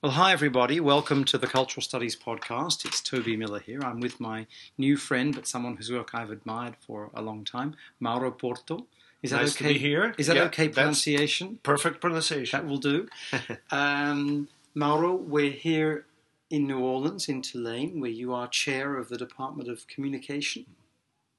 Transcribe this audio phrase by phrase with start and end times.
[0.00, 0.78] Well, hi everybody.
[0.78, 2.84] Welcome to the Cultural Studies podcast.
[2.84, 3.80] It's Toby Miller here.
[3.82, 4.46] I'm with my
[4.78, 8.86] new friend, but someone whose work I've admired for a long time, Mauro Porto.
[9.24, 9.66] Is that nice okay?
[9.66, 10.14] to be here.
[10.16, 11.58] Is that yeah, okay pronunciation?
[11.64, 12.60] Perfect pronunciation.
[12.60, 13.08] That will do.
[13.72, 16.06] um, Mauro, we're here
[16.48, 20.64] in New Orleans, in Tulane, where you are chair of the Department of Communication.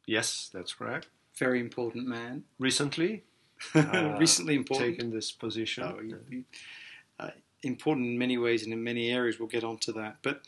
[0.05, 1.07] Yes, that's correct.
[1.33, 2.43] Very important man.
[2.59, 3.23] Recently,
[3.73, 4.97] uh, recently important.
[4.97, 5.85] Taken this position.
[5.85, 6.43] Oh, you, you,
[7.17, 7.29] uh,
[7.63, 9.39] important in many ways and in many areas.
[9.39, 10.17] We'll get onto that.
[10.21, 10.41] But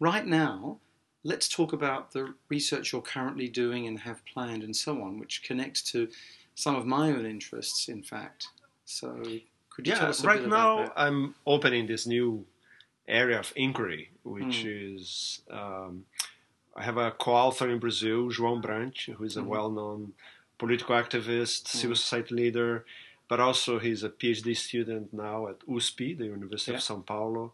[0.00, 0.78] right now,
[1.22, 5.42] let's talk about the research you're currently doing and have planned and so on, which
[5.42, 6.08] connects to
[6.54, 8.48] some of my own interests, in fact.
[8.84, 9.22] So,
[9.70, 11.00] could you yeah, tell us a right bit now about that?
[11.00, 12.44] I'm opening this new
[13.08, 14.96] area of inquiry, which mm.
[14.96, 16.04] is um,
[16.76, 19.46] I have a co-author in Brazil, João Brant, who is a mm.
[19.46, 20.12] well-known
[20.58, 21.68] political activist, mm.
[21.68, 22.84] civil society leader,
[23.34, 26.78] but also he's a PhD student now at USP, the University yeah.
[26.78, 27.52] of São Paulo.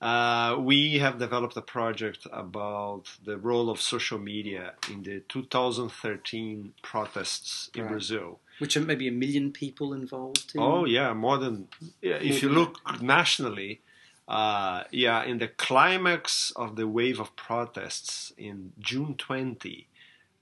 [0.00, 6.72] Uh, we have developed a project about the role of social media in the 2013
[6.80, 7.90] protests in right.
[7.90, 8.40] Brazil.
[8.58, 10.52] Which are maybe a million people involved?
[10.54, 10.62] In?
[10.62, 11.68] Oh, yeah, more than.
[12.00, 13.82] Yeah, if you look nationally,
[14.26, 19.88] uh, yeah, in the climax of the wave of protests in June 20,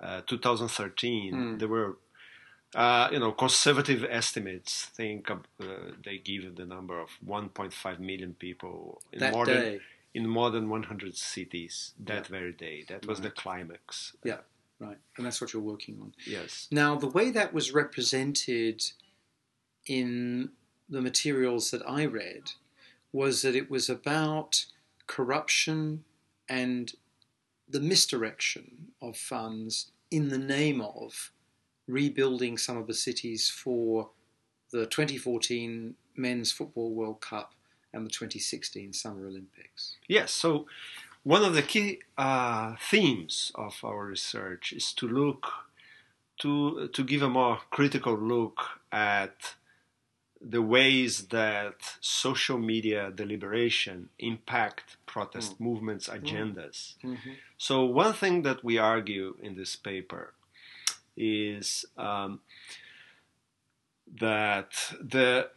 [0.00, 1.58] uh, 2013, mm.
[1.58, 1.96] there were
[2.74, 5.36] uh, you know, conservative estimates think uh,
[6.04, 9.52] they give the number of 1.5 million people in that more day.
[9.52, 9.80] than
[10.12, 12.38] in more than 100 cities that yeah.
[12.38, 12.84] very day.
[12.88, 13.24] That was right.
[13.24, 14.16] the climax.
[14.24, 14.38] Yeah,
[14.78, 16.12] right, and that's what you're working on.
[16.26, 16.68] Yes.
[16.70, 18.82] Now, the way that was represented
[19.86, 20.50] in
[20.88, 22.52] the materials that I read
[23.12, 24.66] was that it was about
[25.06, 26.04] corruption
[26.48, 26.92] and
[27.68, 31.30] the misdirection of funds in the name of
[31.90, 34.10] rebuilding some of the cities for
[34.70, 37.54] the 2014 Men's Football World Cup
[37.92, 39.96] and the 2016 Summer Olympics.
[40.08, 40.66] Yes, so
[41.22, 45.46] one of the key uh, themes of our research is to look
[46.38, 48.60] to to give a more critical look
[48.90, 49.56] at
[50.40, 55.60] the ways that social media deliberation impact protest mm.
[55.60, 56.94] movements agendas.
[57.04, 57.32] Mm-hmm.
[57.58, 60.32] So one thing that we argue in this paper
[61.16, 62.40] is um,
[64.20, 65.48] that the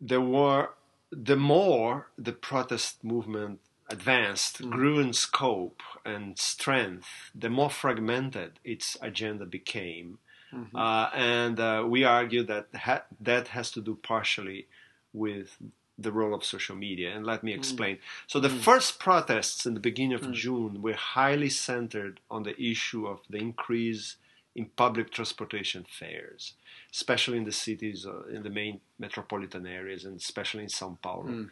[0.00, 0.74] the war
[1.10, 4.70] the more the protest movement advanced, mm.
[4.70, 10.18] grew in scope and strength, the more fragmented its agenda became.
[10.52, 10.76] Mm-hmm.
[10.76, 14.66] Uh, and uh, we argue that ha- that has to do partially
[15.12, 15.56] with
[15.98, 17.14] the role of social media.
[17.14, 17.56] And let me mm.
[17.56, 17.96] explain.
[17.96, 18.00] Mm.
[18.26, 18.58] So, the mm.
[18.58, 20.32] first protests in the beginning of mm.
[20.32, 24.16] June were highly centered on the issue of the increase
[24.54, 26.54] in public transportation fares,
[26.92, 31.24] especially in the cities, uh, in the main metropolitan areas, and especially in São Paulo.
[31.24, 31.50] Mm.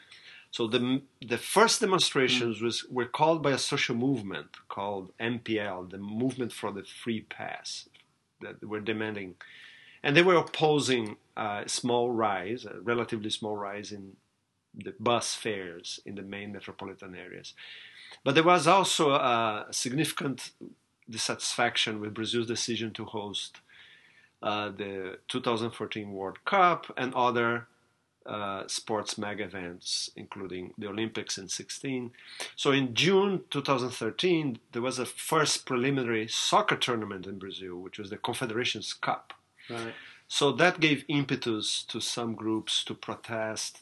[0.50, 2.62] So the the first demonstrations mm.
[2.62, 7.88] was were called by a social movement called MPL, the Movement for the Free Pass,
[8.40, 9.34] that were demanding,
[10.02, 14.16] and they were opposing a small rise, a relatively small rise in
[14.74, 17.54] the bus fares in the main metropolitan areas.
[18.24, 20.52] But there was also a significant
[21.08, 23.58] dissatisfaction with Brazil's decision to host
[24.42, 27.68] uh, the 2014 World Cup and other
[28.26, 32.12] uh, sports mega events, including the Olympics in 16.
[32.56, 38.10] So in June 2013, there was a first preliminary soccer tournament in Brazil, which was
[38.10, 39.32] the Confederations Cup.
[39.68, 39.94] Right.
[40.28, 43.80] So that gave impetus to some groups to protest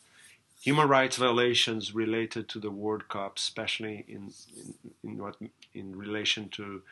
[0.61, 5.37] human rights violations related to the World Cup, especially in in, in what
[5.75, 6.83] in relation to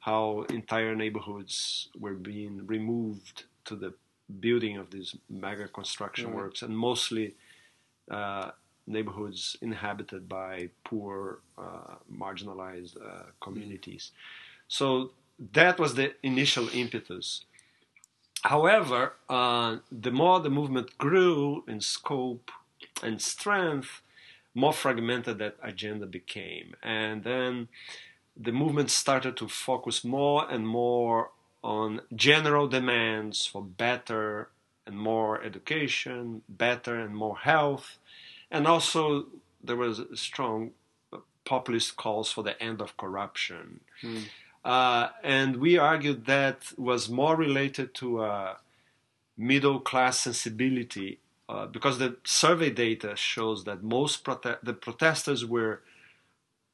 [0.00, 3.92] how entire neighborhoods were being removed to the
[4.40, 7.34] building of these mega construction works, and mostly
[8.10, 8.50] uh,
[8.86, 14.12] neighborhoods inhabited by poor, uh, marginalized uh, communities.
[14.68, 15.10] So
[15.52, 17.44] that was the initial impetus.
[18.42, 22.50] However, uh, the more the movement grew in scope
[23.02, 24.02] and strength,
[24.54, 26.74] more fragmented that agenda became.
[26.82, 27.68] And then
[28.38, 31.30] the movement started to focus more and more
[31.62, 34.48] on general demands for better
[34.86, 37.98] and more education, better and more health,
[38.50, 39.26] and also
[39.62, 40.70] there was strong
[41.44, 43.80] populist calls for the end of corruption.
[44.02, 44.24] Mm.
[44.64, 48.58] Uh, and we argued that was more related to a
[49.36, 51.18] middle class sensibility
[51.48, 55.80] uh, because the survey data shows that most prote- the protesters were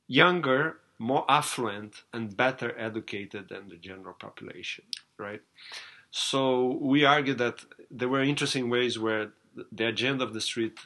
[0.09, 4.85] younger more affluent and better educated than the general population,
[5.19, 5.43] right?
[6.11, 9.33] So we argue that there were interesting ways where
[9.73, 10.79] the agenda of the street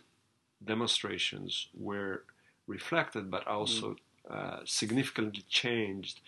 [0.65, 2.25] demonstrations were
[2.67, 3.97] reflected, but also
[4.31, 6.21] uh, significantly changed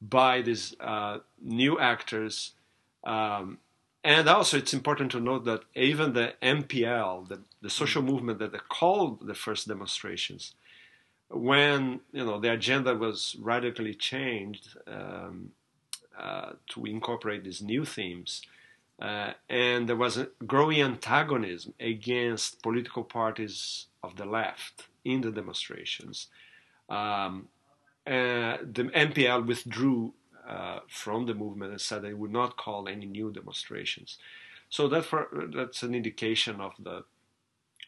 [0.00, 2.52] by these uh, new actors.
[3.04, 3.58] Um,
[4.04, 8.68] and also, it's important to note that even the MPL, the, the social movement that
[8.68, 10.54] called the first demonstrations,
[11.30, 15.50] when you know the agenda was radically changed um,
[16.18, 18.42] uh, to incorporate these new themes,
[19.00, 25.30] uh, and there was a growing antagonism against political parties of the left in the
[25.30, 26.28] demonstrations.
[26.88, 27.48] Um,
[28.06, 30.14] uh, the MPL withdrew
[30.48, 34.18] uh, from the movement and said they would not call any new demonstrations.
[34.68, 37.04] So that for, that's an indication of the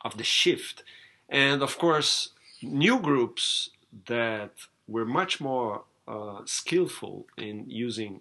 [0.05, 0.85] of the shift,
[1.29, 2.31] and of course,
[2.63, 3.71] new groups
[4.07, 4.53] that
[4.87, 8.21] were much more uh, skillful in using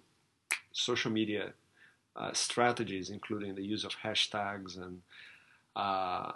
[0.72, 1.52] social media
[2.16, 5.02] uh, strategies, including the use of hashtags and
[5.76, 6.32] uh,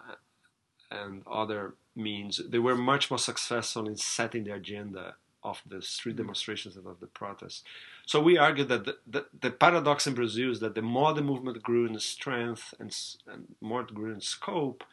[0.90, 2.40] and other means.
[2.48, 6.22] They were much more successful in setting the agenda of the street mm-hmm.
[6.22, 7.64] demonstrations and of the protests.
[8.06, 11.22] So we argue that the, the, the, paradox in Brazil is that the more the
[11.22, 12.96] movement grew in strength and,
[13.26, 14.84] and more it grew in scope,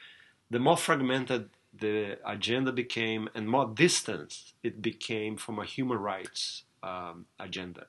[0.49, 6.63] the more fragmented the agenda became and more distant it became from a human rights
[6.83, 7.87] um, agenda.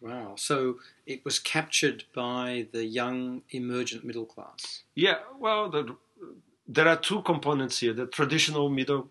[0.00, 0.34] Wow.
[0.36, 4.82] So it was captured by the young emergent middle class.
[4.94, 5.18] Yeah.
[5.38, 5.96] Well, the,
[6.68, 9.08] there are two components here: the traditional middle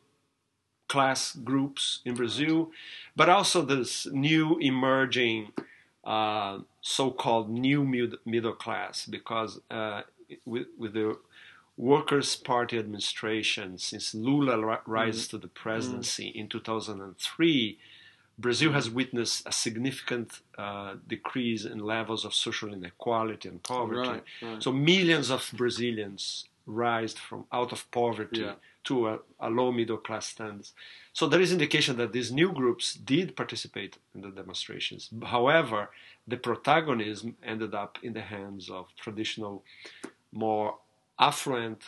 [0.88, 2.72] class groups in Brazil,
[3.16, 5.52] but also this new emerging
[6.04, 7.84] uh, so-called new
[8.26, 10.02] middle class, because uh,
[10.46, 11.18] with, with, the
[11.77, 15.30] Workers' Party administration, since Lula ri- rises mm.
[15.31, 16.36] to the presidency mm.
[16.36, 17.77] in 2003
[18.38, 24.10] Brazil has witnessed a significant uh, decrease in levels of social inequality and poverty.
[24.10, 24.63] Right, right.
[24.63, 28.54] So millions of Brazilians rise from out of poverty yeah.
[28.86, 30.74] to a, a, low middle class status.
[31.13, 35.10] So there is indication that these new groups did participate in the demonstrations.
[35.24, 35.92] However,
[36.27, 39.63] the protagonism ended up in the hands of traditional,
[40.33, 40.75] more
[41.20, 41.82] affluent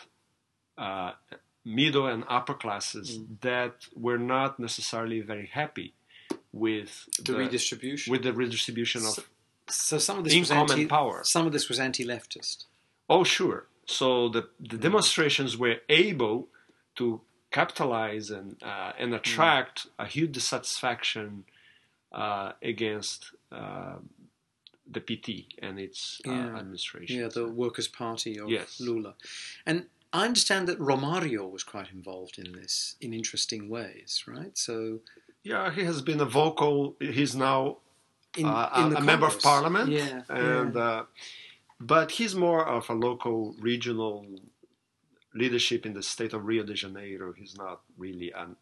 [0.76, 1.12] uh,
[1.64, 3.40] middle and upper classes mm.
[3.40, 5.94] that were not necessarily very happy
[6.52, 9.22] with the, the redistribution with the redistribution of so,
[9.68, 11.20] so some of this income was anti, and power.
[11.24, 12.64] Some of this was anti-leftist.
[13.08, 13.66] Oh, sure.
[13.86, 14.80] So the the mm.
[14.80, 16.48] demonstrations were able
[16.96, 17.20] to
[17.50, 19.90] capitalize and uh, and attract mm.
[20.04, 21.44] a huge dissatisfaction
[22.12, 23.96] uh, against uh,
[24.90, 26.56] the PT and its uh, yeah.
[26.56, 27.20] administration.
[27.20, 28.80] Yeah, the Workers' Party of yes.
[28.80, 29.14] Lula,
[29.66, 34.56] and I understand that Romario was quite involved in this in interesting ways, right?
[34.56, 35.00] So
[35.42, 36.96] yeah, he has been a vocal.
[37.00, 37.78] He's now
[38.36, 39.90] in, uh, in a, a member of parliament.
[39.90, 40.80] Yeah, and yeah.
[40.80, 41.04] Uh,
[41.80, 44.26] but he's more of a local, regional
[45.34, 47.32] leadership in the state of Rio de Janeiro.
[47.32, 48.56] He's not really an,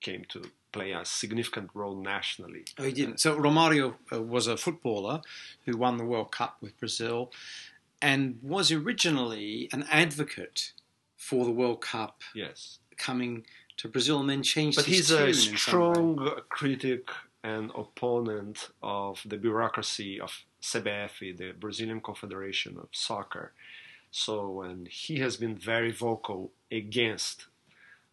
[0.00, 2.64] came to play a significant role nationally.
[2.78, 3.20] Oh, he didn't.
[3.20, 5.22] So Romario uh, was a footballer
[5.64, 7.32] who won the World Cup with Brazil,
[8.00, 10.72] and was originally an advocate
[11.16, 12.22] for the World Cup.
[12.34, 13.44] Yes, coming
[13.78, 14.76] to Brazil and then changed.
[14.76, 17.08] But he's a strong critic
[17.44, 23.52] and opponent of the bureaucracy of CBF, the Brazilian Confederation of Soccer.
[24.10, 27.46] So, and he has been very vocal against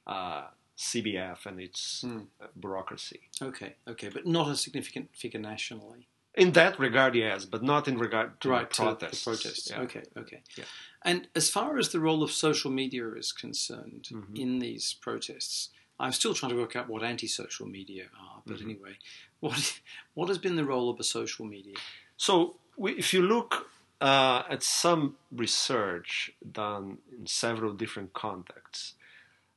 [0.05, 0.45] uh,
[0.77, 2.25] CBF and its mm.
[2.59, 3.21] bureaucracy.
[3.41, 6.07] Okay, okay, but not a significant figure nationally.
[6.35, 9.23] In that regard, yes, but not in regard to right, protests.
[9.23, 9.69] To protests.
[9.69, 9.79] Yeah.
[9.81, 10.41] Okay, okay.
[10.57, 10.65] Yeah.
[11.03, 14.35] And as far as the role of social media is concerned mm-hmm.
[14.35, 18.41] in these protests, I'm still trying to work out what anti-social media are.
[18.45, 18.69] But mm-hmm.
[18.69, 18.97] anyway,
[19.39, 19.79] what
[20.13, 21.75] what has been the role of the social media?
[22.17, 23.69] So, we, if you look
[24.01, 28.95] uh, at some research done in several different contexts,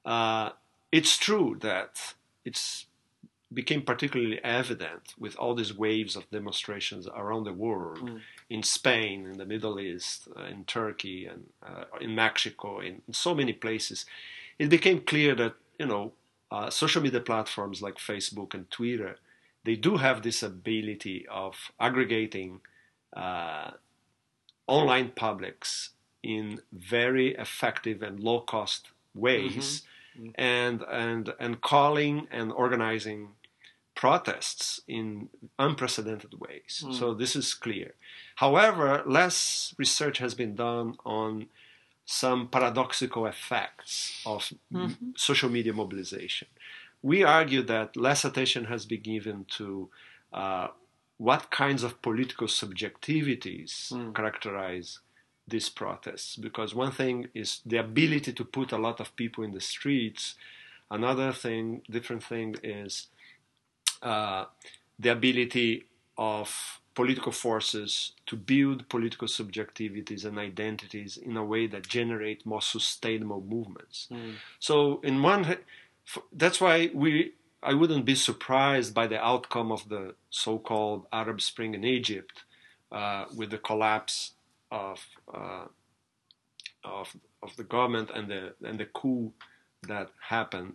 [0.04, 0.50] uh,
[0.92, 2.14] it's true that
[2.45, 2.87] it's
[3.52, 8.21] became particularly evident with all these waves of demonstrations around the world mm.
[8.50, 13.14] in Spain, in the Middle East, uh, in Turkey, and uh, in Mexico, in, in,
[13.14, 14.04] so many places.
[14.59, 16.12] It became clear that you know
[16.50, 19.16] uh, social media platforms like Facebook and Twitter
[19.68, 22.61] they do have this ability of aggregating
[23.14, 23.73] uh,
[24.66, 25.90] online publics
[26.23, 29.83] in very effective and low cost ways.
[29.83, 29.88] Mm-hmm.
[30.34, 33.30] And, and and calling and organizing
[33.94, 36.84] protests in unprecedented ways.
[36.87, 36.94] Mm.
[36.94, 37.94] So this is clear.
[38.37, 41.46] However, less research has been done on
[42.06, 45.10] some paradoxical effects of mm-hmm.
[45.16, 46.48] social media mobilization.
[47.02, 49.90] We argue that less attention has been given to
[50.32, 50.68] uh,
[51.18, 54.14] what kinds of political subjectivities mm.
[54.14, 55.00] characterize
[55.50, 59.52] these protests because one thing is the ability to put a lot of people in
[59.52, 60.35] the streets.
[60.90, 63.09] Another thing, different thing, is
[64.02, 64.45] uh,
[64.99, 65.85] the ability
[66.17, 72.61] of political forces to build political subjectivities and identities in a way that generate more
[72.61, 74.09] sustainable movements.
[74.11, 74.35] Mm.
[74.59, 75.59] So, in one,
[76.33, 77.35] that's why we.
[77.61, 82.45] I wouldn't be surprised by the outcome of the so-called Arab Spring in Egypt,
[82.93, 84.33] uh, with the collapse
[84.70, 85.00] of
[85.32, 85.66] uh,
[86.84, 89.32] of of the government and the and the coup
[89.87, 90.75] that happened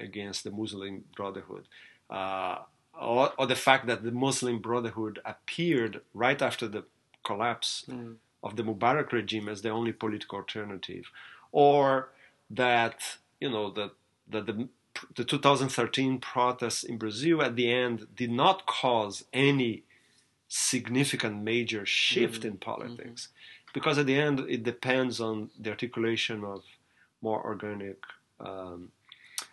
[0.00, 1.66] against the Muslim Brotherhood.
[2.08, 2.58] Uh,
[2.98, 6.84] or, or, the fact that the Muslim Brotherhood appeared right after the
[7.22, 8.16] collapse mm.
[8.42, 11.04] of the Mubarak regime as the only political alternative,
[11.52, 12.08] or
[12.50, 13.92] that you know that
[14.28, 14.68] that the
[15.14, 19.84] the 2013 protests in Brazil at the end did not cause any
[20.48, 22.48] significant major shift mm-hmm.
[22.48, 23.70] in politics mm-hmm.
[23.74, 26.62] because at the end it depends on the articulation of
[27.20, 27.98] more organic
[28.40, 28.90] um,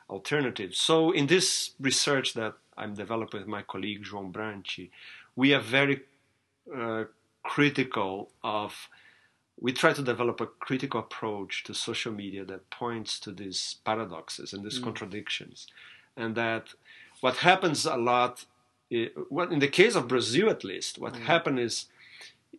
[0.10, 0.78] alternatives.
[0.78, 4.68] So in this research that I'm developing with my colleague João Brant,
[5.36, 6.02] we are very
[6.74, 7.06] uh,
[7.44, 8.90] critical of.
[9.58, 14.52] We try to develop a critical approach to social media that points to these paradoxes
[14.52, 14.84] and these mm.
[14.84, 15.68] contradictions,
[16.18, 16.74] and that
[17.22, 18.44] what happens a lot,
[19.30, 21.22] what in the case of Brazil at least, what mm.
[21.22, 21.86] happened is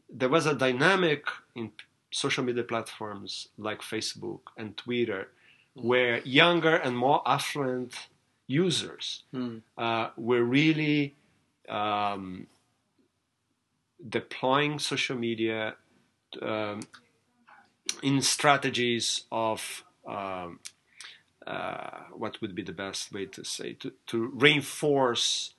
[0.09, 1.73] there was a dynamic in
[2.11, 5.29] social media platforms like Facebook and Twitter
[5.77, 5.85] mm.
[5.85, 8.09] where younger and more affluent
[8.47, 9.61] users mm.
[9.77, 11.15] uh, were really
[11.69, 12.47] um,
[14.09, 15.75] deploying social media
[16.43, 16.81] um,
[18.03, 20.61] in strategies of um,
[21.47, 25.55] uh, what would be the best way to say to, to reinforce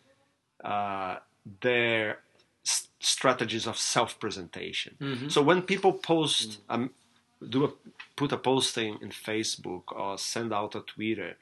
[0.63, 1.17] uh,
[1.61, 2.19] their
[2.65, 4.95] s- strategies of self-presentation.
[4.99, 5.29] Mm-hmm.
[5.29, 6.91] So when people post, um,
[7.47, 7.71] do a,
[8.15, 11.35] put a posting in Facebook or send out a Twitter,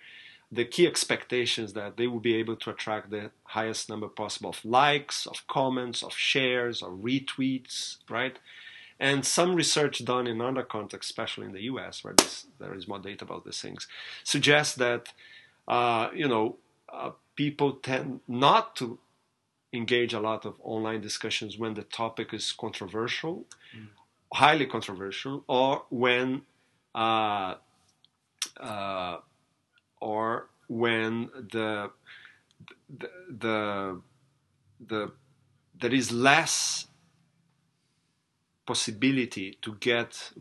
[0.51, 4.63] the key expectations that they will be able to attract the highest number possible of
[4.63, 8.38] likes, of comments, of shares, of retweets, right?
[9.00, 12.88] And some research done in other contexts, especially in the US, where this, there is
[12.88, 13.88] more data about these things,
[14.24, 15.12] suggests that
[15.67, 16.57] uh, you know
[16.91, 18.98] uh, people tend not to
[19.75, 23.88] engage a lot of online discussions when the topic is controversial, mm.
[24.34, 26.41] highly controversial, or when
[26.94, 27.55] uh,
[28.60, 29.17] uh
[30.00, 31.91] or when the
[33.00, 34.01] the the,
[34.88, 35.12] the
[35.79, 36.88] there is less
[38.65, 40.32] possibility to get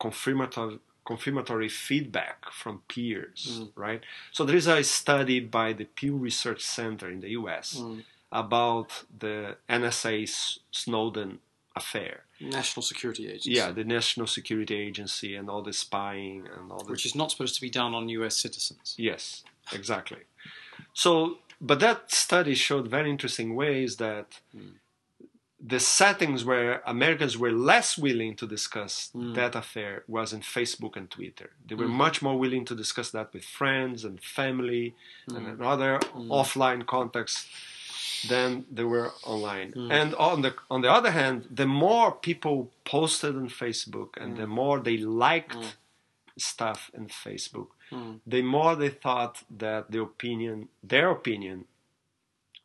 [0.00, 3.70] confirmatory confirmatory feedback from peers, mm.
[3.76, 4.00] right?
[4.32, 7.76] So there is a study by the Pew Research Center in the U.S.
[7.78, 8.04] Mm.
[8.32, 11.38] About the NSA Snowden
[11.76, 12.24] affair.
[12.40, 13.50] National Security Agency.
[13.52, 17.30] Yeah, the National Security Agency and all the spying and all the which is not
[17.30, 18.36] supposed to be done on U.S.
[18.36, 18.94] citizens.
[18.98, 20.22] Yes, exactly.
[20.92, 24.72] So, but that study showed very interesting ways that mm.
[25.64, 29.34] the settings where Americans were less willing to discuss mm.
[29.34, 31.50] that affair was in Facebook and Twitter.
[31.66, 31.90] They were mm.
[32.04, 34.94] much more willing to discuss that with friends and family
[35.28, 37.48] and in other offline contexts
[38.28, 39.72] than they were online.
[39.72, 39.92] Mm.
[39.92, 44.38] And on the on the other hand, the more people posted on Facebook and mm.
[44.38, 45.72] the more they liked mm.
[46.36, 48.14] stuff in Facebook, hmm.
[48.26, 51.66] the more they thought that the opinion, their opinion,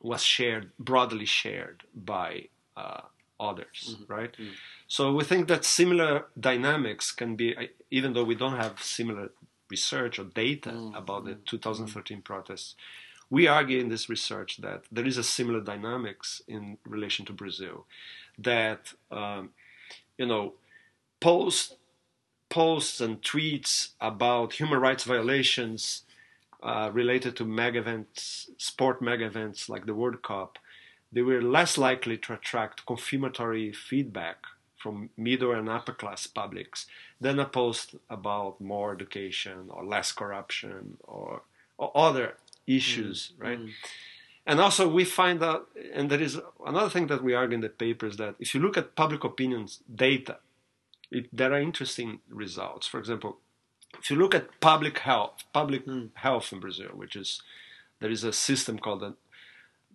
[0.01, 3.01] was shared broadly shared by uh,
[3.39, 4.13] others, mm-hmm.
[4.13, 4.35] right?
[4.35, 4.53] Hmm.
[4.87, 7.55] So we think that similar dynamics can be,
[7.91, 9.31] even though we don't have similar
[9.69, 10.95] research or data hmm.
[10.95, 12.75] about the 2013 protests
[13.29, 17.85] we argue in this research that there is a similar dynamics in relation to Brazil,
[18.37, 19.49] that um,
[20.17, 20.53] you know
[21.19, 21.75] post
[22.49, 26.03] posts and tweets about human rights violations
[26.63, 30.57] uh, related to mega events, sport mega events like the World Cup,
[31.11, 34.37] they were less likely to attract confirmatory feedback
[34.77, 36.85] from middle and upper class publics
[37.19, 41.41] than a post about more education or less corruption or,
[41.77, 42.35] or other
[42.75, 43.43] issues, mm.
[43.43, 43.59] right?
[43.59, 43.71] Mm.
[44.45, 47.69] And also, we find out, and there is another thing that we argue in the
[47.69, 50.37] paper is that if you look at public opinions data,
[51.11, 52.87] it, there are interesting results.
[52.87, 53.37] For example,
[53.99, 56.09] if you look at public health, public mm.
[56.15, 57.41] health in Brazil, which is
[57.99, 59.15] there is a system called the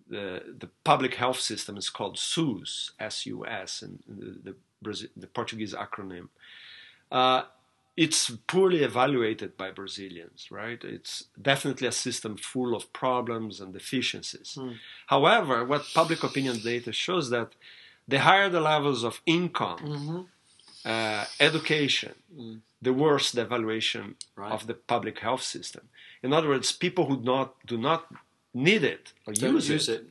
[0.07, 5.73] the, the public health system is called SUS, S-U-S, and the, the, Brazil, the Portuguese
[5.73, 6.29] acronym.
[7.11, 7.43] Uh,
[7.97, 10.83] it's poorly evaluated by Brazilians, right?
[10.83, 14.57] It's definitely a system full of problems and deficiencies.
[14.59, 14.75] Mm.
[15.07, 17.49] However, what public opinion data shows that
[18.07, 20.21] the higher the levels of income, mm-hmm.
[20.85, 22.61] uh, education, Mm.
[22.81, 24.51] the worst evaluation Right.
[24.51, 25.83] of the public health system.
[26.21, 28.01] In other words, people who not do not
[28.53, 30.09] need it or Don't use, use it, it.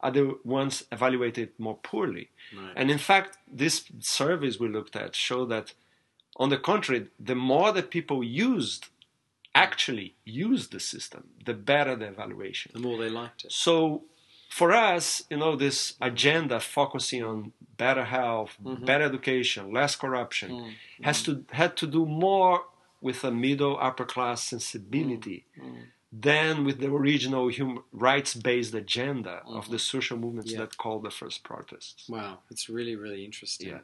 [0.00, 2.30] are the ones evaluated more poorly.
[2.56, 2.72] Right.
[2.78, 5.66] And in fact, these surveys we looked at show that,
[6.36, 8.86] on the contrary, the more that people used,
[9.54, 12.72] actually used the system, the better the evaluation.
[12.74, 13.52] the more they liked it.
[13.52, 14.02] So,
[14.50, 18.84] for us, you know, this agenda focusing on better health, mm-hmm.
[18.84, 21.02] better education, less corruption, mm-hmm.
[21.02, 22.64] has to had to do more
[23.00, 25.80] with a middle upper class sensibility mm-hmm.
[26.12, 30.60] than with the original human rights-based agenda of the social movements Yeah.
[30.60, 32.08] that called the first protests.
[32.08, 33.68] Wow, it's really, really interesting.
[33.68, 33.80] Yeah.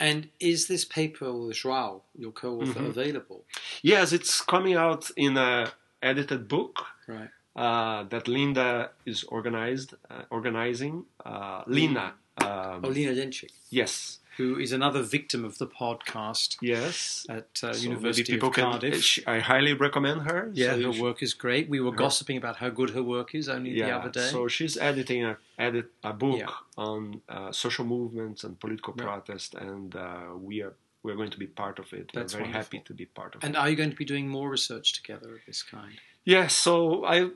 [0.00, 2.88] And is this paper with Joao, your co-author, Mhm.
[2.88, 3.44] available?
[3.82, 7.30] Yes, it's coming out in a edited book Right.
[7.54, 11.04] uh, that Linda is organized uh, organizing.
[11.24, 17.26] Uh, Lina, um, Oh, Lina Dencik, yes, who is another victim of the podcast yes.
[17.28, 18.52] at uh, So University of.
[18.52, 19.02] Cardiff.
[19.02, 20.50] sh- I highly recommend her.
[20.54, 21.68] yeah, So her work is great.
[21.68, 24.28] We were Her- gossiping about how good her work is only the other day.
[24.28, 26.84] So she's editing a edit a book Yeah.
[26.88, 29.04] on uh, social movements and political Yeah.
[29.04, 30.74] protest, and uh, we are
[31.04, 32.10] we're going to be part of it.
[32.14, 32.78] That's we're very wonderful.
[32.78, 33.56] happy to be part of and it.
[33.56, 35.96] And are you going to be doing more research together of this kind?
[36.24, 36.54] Yes.
[36.54, 37.30] so I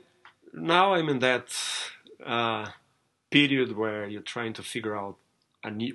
[0.53, 1.47] now I'm in that
[2.25, 2.65] uh,
[3.29, 5.17] period where you're trying to figure out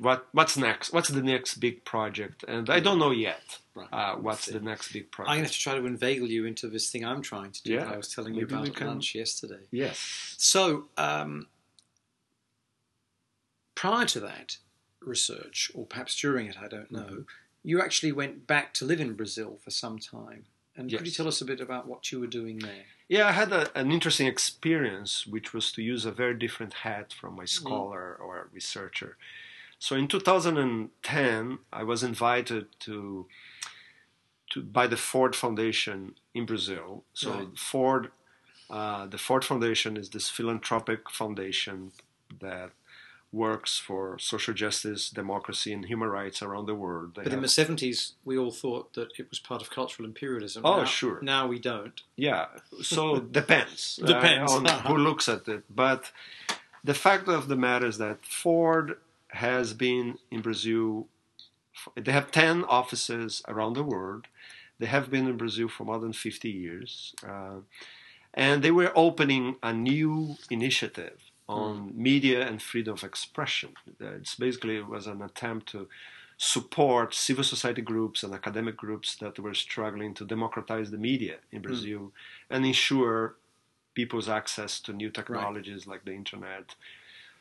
[0.01, 0.93] what what's next.
[0.93, 2.45] What's the next big project?
[2.49, 3.59] And I don't know yet.
[3.75, 3.89] Right.
[3.93, 5.31] Uh, what's the next big project?
[5.31, 7.63] I'm going to have to try to inveigle you into this thing I'm trying to
[7.63, 9.61] do Yeah, that I was telling you about at lunch yesterday.
[9.71, 10.35] Yes.
[10.37, 11.47] So, um,
[13.75, 14.59] prior to that
[15.01, 17.21] research, or perhaps during it, I don't know, Mm-hmm.
[17.65, 20.45] you actually went back to live in Brazil for some time.
[20.77, 22.87] And could you tell us a bit about what you were doing there?
[23.09, 27.13] Yeah, I had a, an interesting experience, which was to use a very different hat
[27.13, 29.17] from my scholar or researcher.
[29.83, 33.27] So in 2010, I was invited to,
[34.53, 37.03] to by the Ford Foundation in Brazil.
[37.15, 37.59] So Right.
[37.59, 38.13] Ford,
[38.71, 41.91] uh, the Ford Foundation is this philanthropic foundation
[42.41, 42.71] that
[43.33, 47.17] works for social justice, democracy, and human rights around the world.
[47.17, 50.65] They But in the 70s, we all thought that it was part of cultural imperialism.
[50.65, 51.19] Oh, Now- sure.
[51.23, 52.01] Now we don't.
[52.15, 52.47] Yeah,
[52.83, 53.99] so depends.
[54.01, 54.53] uh, Depends.
[54.53, 55.65] on who looks at it.
[55.69, 56.13] But
[56.85, 58.99] the fact of the matter is that Ford
[59.33, 61.09] has been in Brazil.
[61.97, 64.27] They have 10 offices around the world.
[64.79, 67.15] They have been in Brazil for more than 50 years.
[67.27, 67.61] Uh,
[68.35, 72.03] and they were opening a new initiative on hmm.
[72.03, 73.75] media and freedom of expression.
[74.01, 75.89] Uh, it's basically it was an attempt to
[76.39, 81.59] support civil society groups and academic groups that were struggling to democratize the media in
[81.59, 81.69] hmm.
[81.69, 82.13] Brazil
[82.51, 83.37] and ensure
[83.95, 86.75] people's access to new technologies like the internet.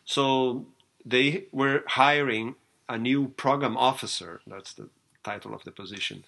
[0.04, 0.66] So
[1.06, 2.56] they were hiring
[2.90, 4.90] a new program officer, that's the
[5.24, 6.24] title of the position,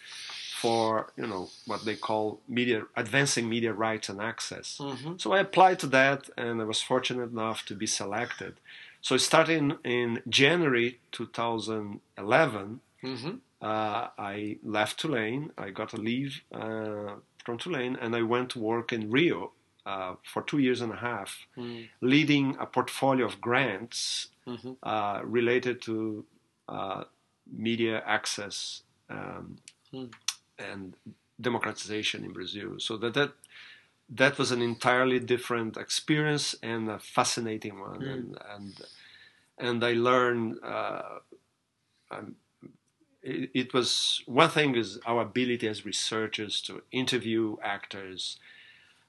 [0.62, 4.78] for you know what they call media advancing media rights and access.
[4.80, 5.20] Mhm.
[5.22, 8.54] So I applied to that and I was fortunate enough to be selected.
[9.02, 15.52] So starting in January 2011, hmm uh, I left Tulane.
[15.58, 17.14] I got a leave uh,
[17.46, 19.52] from Tulane, and I went to work in Rio
[19.86, 21.88] uh, for two years and a half, Mm.
[22.02, 26.26] leading a portfolio of grants hmm uh, related to
[26.70, 27.04] uh,
[27.52, 29.58] media access um,
[29.92, 30.06] Hmm.
[30.58, 30.96] and
[31.40, 32.80] democratization in Brazil.
[32.80, 33.34] So that that
[34.10, 38.08] that was an entirely different experience and a fascinating one, Hmm.
[38.08, 38.82] and and
[39.58, 40.60] and I learned.
[40.64, 41.20] Uh,
[42.12, 42.36] um,
[43.22, 48.38] it, it was one thing is our ability as researchers to interview actors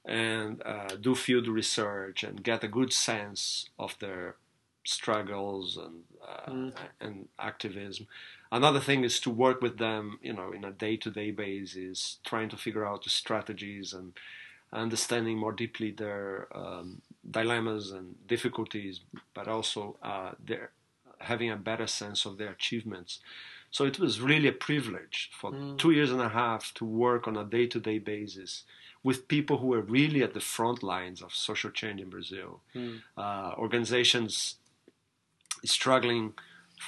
[0.04, 4.36] and uh, do field research and get a good sense of their
[4.84, 6.74] struggles and uh, Mm.
[7.00, 8.06] and activism.
[8.52, 12.56] Another thing is to work with them, you know, in a day-to-day basis, trying to
[12.56, 14.12] figure out the strategies and
[14.72, 19.00] understanding more deeply their um, dilemmas and difficulties,
[19.34, 20.70] but also uh, their
[21.18, 23.20] having a better sense of their achievements.
[23.70, 25.78] So it was really a privilege for Mm.
[25.78, 28.64] two years and a half to work on a day-to-day basis
[29.02, 32.60] with people who were really at the front lines of social change in Brazil.
[32.74, 33.02] Mm.
[33.16, 34.56] Uh, organizations
[35.64, 36.34] struggling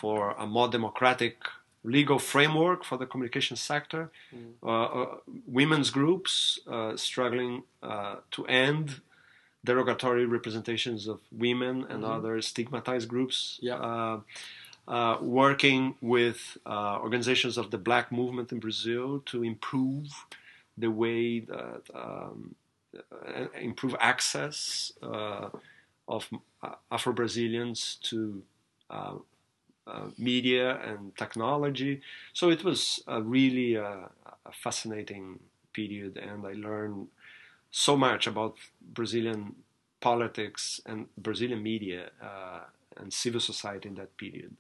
[0.01, 1.37] for a more democratic
[1.85, 4.55] legal framework for the communication sector, Mm.
[4.63, 4.67] uh,
[5.01, 9.01] uh, women's groups uh, struggling uh, to end
[9.65, 12.17] derogatory representations of women and Mhm.
[12.17, 13.59] other stigmatized groups.
[13.63, 13.77] Yeah.
[13.77, 14.21] Uh,
[14.89, 20.07] uh, working with uh, organizations of the black movement in Brazil to improve
[20.79, 22.55] the way that um,
[22.97, 25.49] uh, improve access uh,
[26.07, 26.29] of
[26.91, 28.43] Afro Brazilians to
[28.91, 29.17] Uh,
[29.87, 32.01] uh, media and technology.
[32.33, 34.11] So it was a really a,
[34.45, 35.39] a fascinating
[35.73, 37.07] period, and I learned
[37.71, 39.55] so much about Brazilian
[40.01, 42.61] politics and Brazilian media uh,
[42.97, 44.57] and civil society in that period.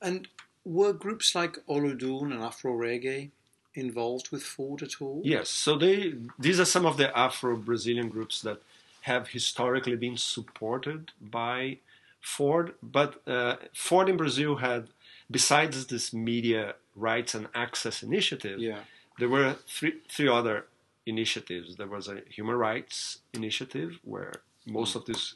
[0.00, 0.28] And
[0.64, 3.30] were groups like Olodum and Afro Reggae
[3.74, 5.20] involved with Ford at all?
[5.24, 8.62] Yes, so they these are some of the Afro Brazilian groups that
[9.02, 11.78] have historically been supported by
[12.20, 14.88] Ford, but uh, Ford in Brazil had,
[15.30, 18.80] besides this media rights and access initiative, Yeah.
[19.18, 20.66] there were three three other
[21.06, 21.76] initiatives.
[21.76, 24.32] There was a human rights initiative where
[24.66, 25.34] most of these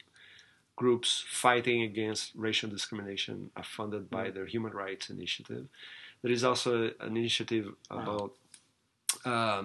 [0.76, 5.66] groups fighting against racial discrimination are funded by their human rights initiative.
[6.22, 8.32] There is also an initiative about
[9.24, 9.64] uh,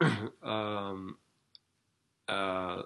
[0.42, 1.16] um,
[2.28, 2.82] uh,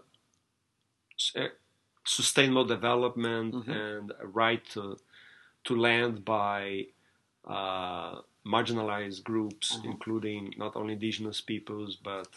[2.06, 3.68] sustainable development Mhm.
[3.84, 4.98] and a right to
[5.64, 6.86] to land by
[7.44, 9.84] uh, marginalized groups, Mhm.
[9.84, 12.28] including not only indigenous peoples but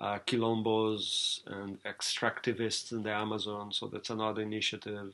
[0.00, 3.70] uh, quilombos and extractivists in the Amazon.
[3.72, 5.12] So that's another initiative.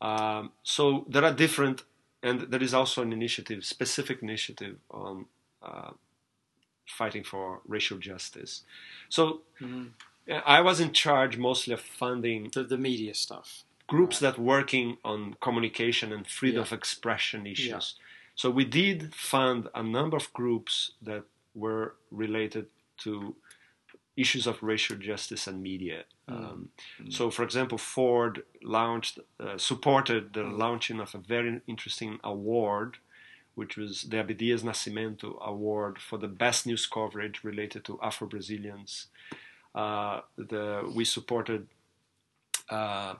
[0.00, 1.82] Um, so there are different,
[2.22, 5.26] and there is also an initiative, specific initiative on
[5.62, 5.90] uh,
[6.86, 8.62] fighting for racial justice.
[9.08, 9.90] So Mhm.
[10.28, 13.64] I was in charge mostly of funding The, the media stuff.
[13.88, 16.62] groups that working on communication and freedom Yeah.
[16.66, 17.96] of expression issues.
[18.34, 22.66] So we did fund a number of groups that were related
[22.98, 23.34] to
[24.16, 26.04] issues of racial justice and media.
[26.28, 26.68] Um,
[27.10, 32.98] So, for example, Ford launched, uh, supported the launching of a very interesting award,
[33.54, 39.08] which was the Abdias Nascimento Award for the best news coverage related to Afro Brazilians.
[39.74, 41.66] Uh, the we supported
[42.68, 43.14] uh,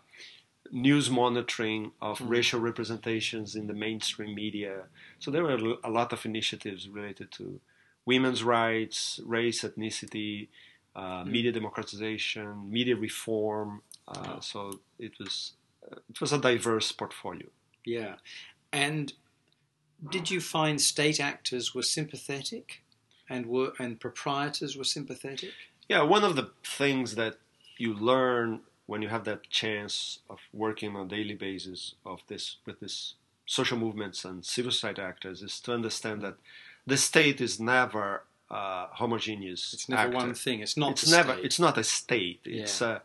[0.71, 4.85] news monitoring of racial representations in the mainstream media.
[5.19, 7.61] So there were a lot of initiatives related to
[8.07, 10.49] women's rights, race, ethnicity,
[10.97, 13.83] uh, media democratization, media reform.
[14.09, 15.53] Uh, so it was
[15.91, 17.49] uh, it was a diverse portfolio.
[17.85, 18.17] Yeah.
[18.73, 19.13] And
[20.11, 22.83] did you find state actors were sympathetic
[23.29, 25.53] and were and proprietors were sympathetic?
[25.89, 27.37] Yeah, one of the things that
[27.79, 32.57] you learn when you have that chance of working on a daily basis of this
[32.67, 33.15] with this
[33.47, 36.37] social movements and civil society actors is to understand that
[36.87, 39.73] the state is never uh, homogeneous.
[39.73, 40.17] It's never actor.
[40.17, 40.61] one thing.
[40.61, 41.33] It's not It's never.
[41.35, 41.45] state.
[41.45, 42.41] It's not a state.
[42.45, 43.03] It's a.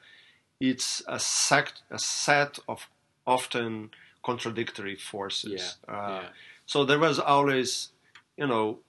[0.60, 1.84] It's a sect.
[1.92, 2.90] A set of
[3.26, 3.92] often
[4.24, 5.78] contradictory forces.
[5.88, 6.30] Yeah, Uh, yeah.
[6.66, 7.90] So there was always,
[8.36, 8.80] you know,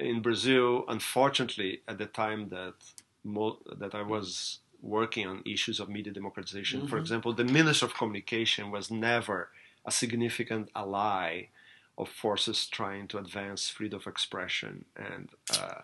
[0.00, 2.74] in Brazil, unfortunately, at the time that
[3.24, 7.00] mo- that I was working on issues of media democratization, for Mhm.
[7.00, 9.50] example, the Minister of Communication was never
[9.84, 11.48] a significant ally
[11.96, 14.84] of forces trying to advance freedom of expression.
[14.96, 15.82] And uh,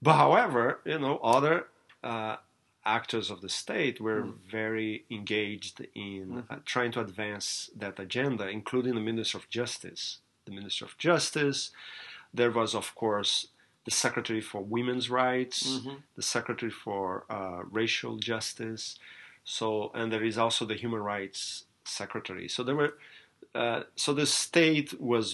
[0.00, 1.68] but however, you know, other
[2.02, 2.36] uh,
[2.84, 8.94] actors of the state were very engaged in uh, trying to advance that agenda, including
[8.94, 10.20] the Minister of Justice.
[10.46, 11.70] The Minister of Justice.
[12.32, 13.48] There was, of course,
[13.88, 16.02] the Secretary for Women's Rights, Mhm.
[16.14, 18.84] the Secretary for uh, Racial Justice.
[19.44, 22.46] So, and there is also the Human Rights Secretary.
[22.54, 22.92] So there were,
[23.54, 25.26] uh, so the state was,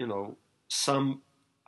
[0.00, 0.24] you know,
[0.68, 1.08] some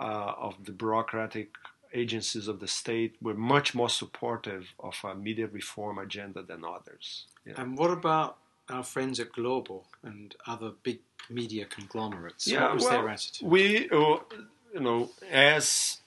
[0.01, 1.49] uh, of the bureaucratic
[1.93, 7.07] agencies of the state were much more supportive of a media reform agenda than others.
[7.47, 7.61] Yeah.
[7.61, 8.39] And what about
[8.75, 12.47] our friends at Globo and other big media conglomerates?
[12.47, 13.49] Yeah, what was well, their attitude?
[13.57, 14.19] We, uh,
[14.75, 16.01] you know, as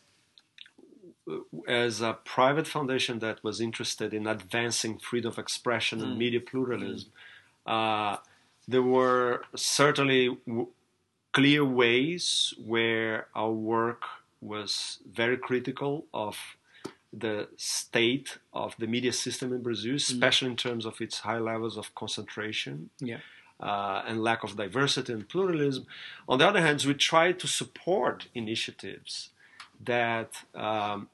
[1.67, 6.17] as a private foundation that was interested in advancing freedom of expression and Mm.
[6.17, 7.11] media pluralism,
[7.65, 8.17] uh,
[8.67, 10.67] there were certainly w-
[11.33, 14.03] clear ways where our work
[14.41, 16.37] was very critical of
[17.13, 21.77] the state of the media system in Brazil, especially in terms of its high levels
[21.77, 23.19] of concentration Yeah.
[23.59, 25.83] uh, and lack of diversity and pluralism.
[26.29, 29.29] On the other hand, we try to support initiatives
[29.93, 31.09] that um,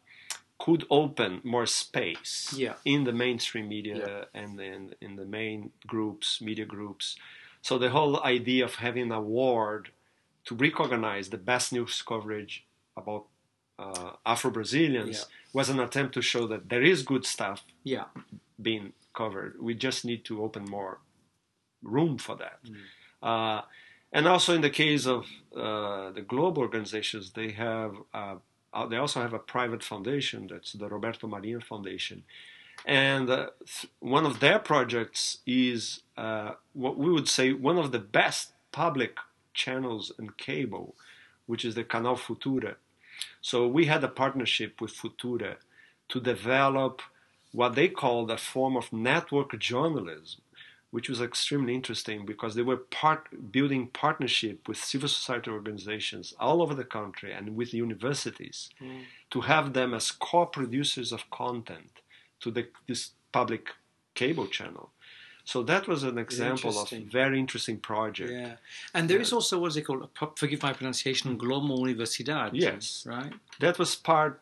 [0.66, 2.76] could open more space Yeah.
[2.86, 5.60] in the mainstream media and in, in the main
[5.94, 7.06] groups, media groups.
[7.68, 9.84] So the whole idea of having an award
[10.48, 12.54] to recognize the best news coverage
[13.02, 13.24] about
[13.84, 15.28] uh, Afro Brazilians Yeah.
[15.58, 17.60] was an attempt to show that there is good stuff
[17.96, 18.08] Yeah.
[18.70, 18.86] being
[19.22, 19.52] covered.
[19.68, 20.94] We just need to open more
[21.96, 22.60] room for that.
[23.30, 23.62] Uh,
[24.16, 25.22] and also in the case of
[25.66, 27.94] uh, the Globo organizations, they have
[28.74, 32.24] uh, they also have a private foundation that's the Roberto Marinho Foundation,
[32.86, 37.92] and uh, th- one of their projects is uh, what we would say one of
[37.92, 39.18] the best public
[39.54, 40.96] channels and cable,
[41.46, 42.76] which is the Canal Futura.
[43.42, 45.58] So we had a partnership with Futura
[46.10, 47.02] to develop
[47.52, 50.42] what they called a form of network journalism,
[50.94, 56.62] which was extremely interesting because they were part, building partnership with civil society organizations all
[56.62, 59.02] over the country and with universities mm.
[59.32, 61.94] to have them as co-producers of content
[62.40, 63.72] to the, this public
[64.14, 64.92] cable channel.
[65.44, 68.32] So that was an example of a very interesting project.
[68.32, 68.58] Yeah,
[68.94, 70.08] and there is also what's it called?
[70.36, 71.38] Forgive my pronunciation.
[71.38, 72.52] Globo Universidad.
[72.54, 73.34] Yes, right.
[73.60, 74.40] That was part.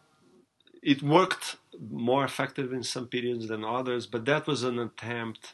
[0.83, 1.55] It worked
[1.89, 5.53] more effective in some periods than others, but that was an attempt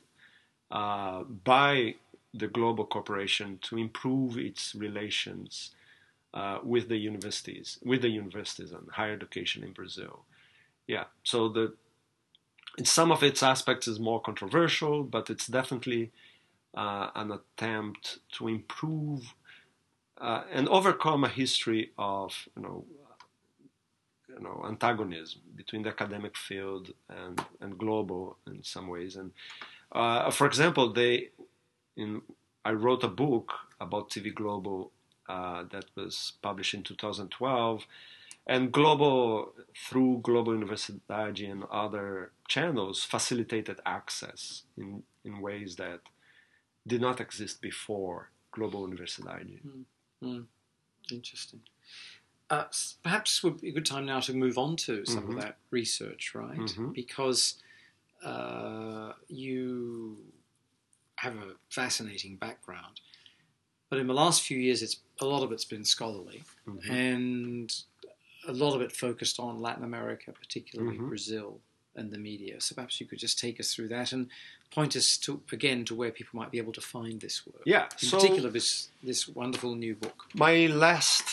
[0.72, 1.96] uh, by
[2.34, 5.72] the Globo corporation to improve its relations
[6.34, 10.26] uh, with the universities, with the universities and higher education in Brazil.
[10.86, 11.74] Yeah, so the
[12.84, 16.12] some of its aspects is more controversial, but it's definitely
[16.76, 19.34] uh, an attempt to improve
[20.20, 22.86] uh, and overcome a history of you know
[24.30, 29.16] you know antagonism between the academic field and and Globo in some ways.
[29.16, 29.32] And
[29.92, 31.30] uh, for example, they
[31.96, 32.22] in
[32.66, 34.92] I wrote a book about TV Globo
[35.30, 37.86] uh, that was published in 2012
[38.48, 46.00] and Globo through Globo universidade and other channels facilitated access in, in ways that
[46.88, 49.60] did not exist before Globo universidade.
[49.66, 49.84] Mm,
[50.24, 50.46] mm,
[51.12, 51.60] interesting.
[52.50, 52.64] Uh,
[53.04, 55.38] perhaps would be a good time now to move on to some mm-hmm.
[55.38, 56.58] of that research right?
[56.58, 56.92] Mm-hmm.
[56.92, 57.56] because
[58.26, 60.18] uh, you
[61.18, 63.02] have a fascinating background
[63.90, 66.92] but in the last few years it's a lot of it's been scholarly mm-hmm.
[66.92, 67.74] and
[68.48, 71.10] a lot of it focused on Latin America, particularly mm-hmm.
[71.10, 71.60] Brazil
[71.96, 72.62] and the media.
[72.62, 74.30] So perhaps you could just take us through that and
[74.72, 77.64] point us to again to where people might be able to find this work.
[77.66, 80.26] Yeah, in so particular this this wonderful new book.
[80.34, 81.24] My last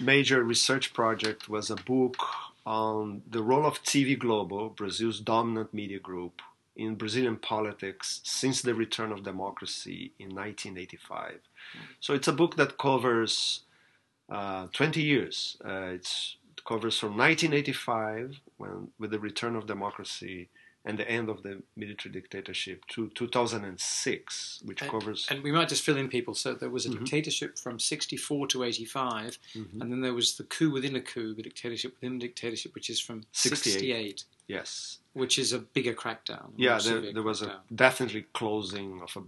[0.00, 2.16] major research project was a book
[2.66, 6.40] on the role of TV Globo, Brazil's dominant media group,
[6.76, 11.32] in Brazilian politics since the return of democracy in 1985.
[11.32, 11.38] Mm.
[12.00, 13.60] So it's a book that covers
[14.28, 15.56] uh, 20 years.
[15.64, 16.08] Uh, it
[16.66, 20.48] covers from 1985, when with the return of democracy
[20.84, 25.26] and the end of the military dictatorship, to 2006, which and, covers.
[25.30, 26.34] And we might just fill in people.
[26.34, 27.04] So there was a mm-hmm.
[27.04, 29.80] dictatorship from 64 to 85, mm-hmm.
[29.80, 32.90] and then there was the coup within a coup, the dictatorship within a dictatorship, which
[32.90, 33.72] is from 68.
[33.72, 34.98] 68 yes.
[35.14, 36.50] Which is a bigger crackdown.
[36.56, 39.26] Yeah, there, there was a definitely closing of a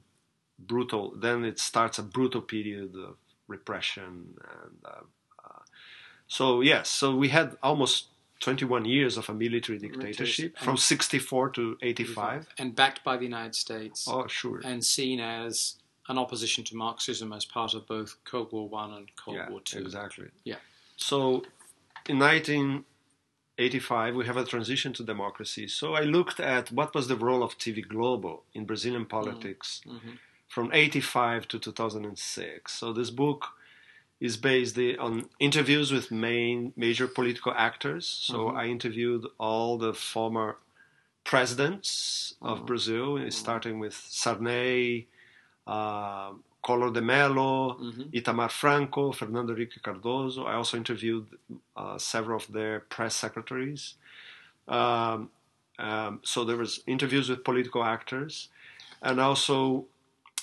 [0.59, 1.14] brutal.
[1.16, 3.16] Then it starts a brutal period of
[3.49, 5.01] repression and uh,
[6.29, 8.07] so yes, so we had almost
[8.40, 13.55] 21 years of a military dictatorship from 64 to 85 and backed by the United
[13.55, 14.07] States.
[14.09, 14.61] Oh, sure.
[14.64, 15.77] And seen as
[16.09, 19.61] an opposition to Marxism as part of both Cold War 1 and Cold yeah, War
[19.61, 19.79] 2.
[19.79, 20.27] Exactly.
[20.44, 20.57] Yeah.
[20.96, 21.44] So
[22.09, 25.66] in 1985 we have a transition to democracy.
[25.66, 29.09] So I looked at what was the role of TV Globo in Brazilian mm.
[29.09, 30.11] politics mm-hmm.
[30.49, 32.72] from 85 to 2006.
[32.72, 33.46] So this book
[34.20, 38.07] is based on interviews with main major political actors.
[38.07, 38.57] So mm-hmm.
[38.57, 40.57] I interviewed all the former
[41.24, 42.66] presidents of mm-hmm.
[42.66, 43.31] Brazil, mm-hmm.
[43.31, 45.07] starting with Sarney,
[45.66, 46.31] uh,
[46.64, 48.02] Collor de Mello, mm-hmm.
[48.14, 50.46] Itamar Franco, Fernando Henrique Cardoso.
[50.46, 51.26] I also interviewed
[51.76, 53.94] uh, several of their press secretaries.
[54.66, 55.31] Um,
[55.79, 58.48] um, so there was interviews with political actors,
[59.02, 59.85] and also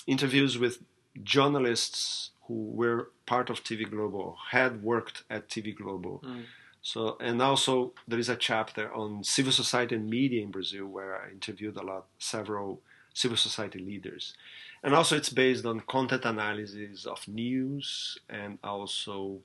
[0.06, 0.78] interviews with
[1.22, 6.20] journalists who were part of TV Globo, had worked at TV Globo.
[6.24, 6.44] Mm.
[6.82, 11.16] So, and also there is a chapter on civil society and media in Brazil where
[11.16, 12.80] I interviewed a lot, several
[13.14, 14.34] civil society leaders.
[14.82, 19.38] And also it's based on content analysis of news and also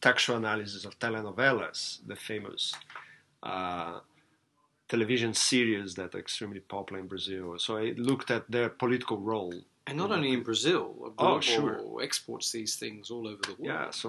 [0.00, 2.74] textual analysis of telenovelas, the famous
[3.42, 3.98] uh,
[4.88, 7.58] television series that are extremely popular in Brazil.
[7.58, 9.54] So I looked at their political role
[9.88, 12.02] and not only in Brazil, Globo oh, sure.
[12.02, 13.60] exports these things all over the world.
[13.72, 14.08] Yeah, so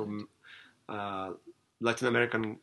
[0.89, 1.32] uh,
[1.80, 2.58] Latin American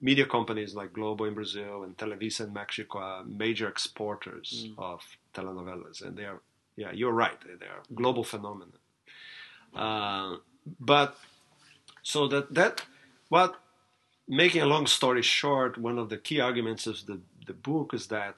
[0.00, 4.74] media companies like Globo in Brazil and Televisa in Mexico are major exporters mm.
[4.78, 5.02] of
[5.34, 6.40] telenovelas, and they are,
[6.76, 8.78] yeah, you're right, they are global phenomena.
[9.74, 10.36] Uh,
[10.80, 11.16] but
[12.02, 12.82] so that that
[13.28, 13.60] what
[14.26, 18.06] making a long story short, one of the key arguments of the the book is
[18.06, 18.36] that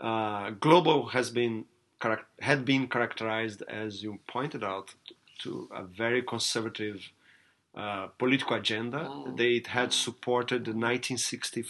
[0.00, 1.66] uh, Globo has been
[2.40, 4.94] had been characterized, as you pointed out,
[5.40, 7.10] to a very conservative
[7.74, 9.06] uh, political agenda.
[9.08, 9.34] Oh.
[9.36, 11.64] They had supported the 1960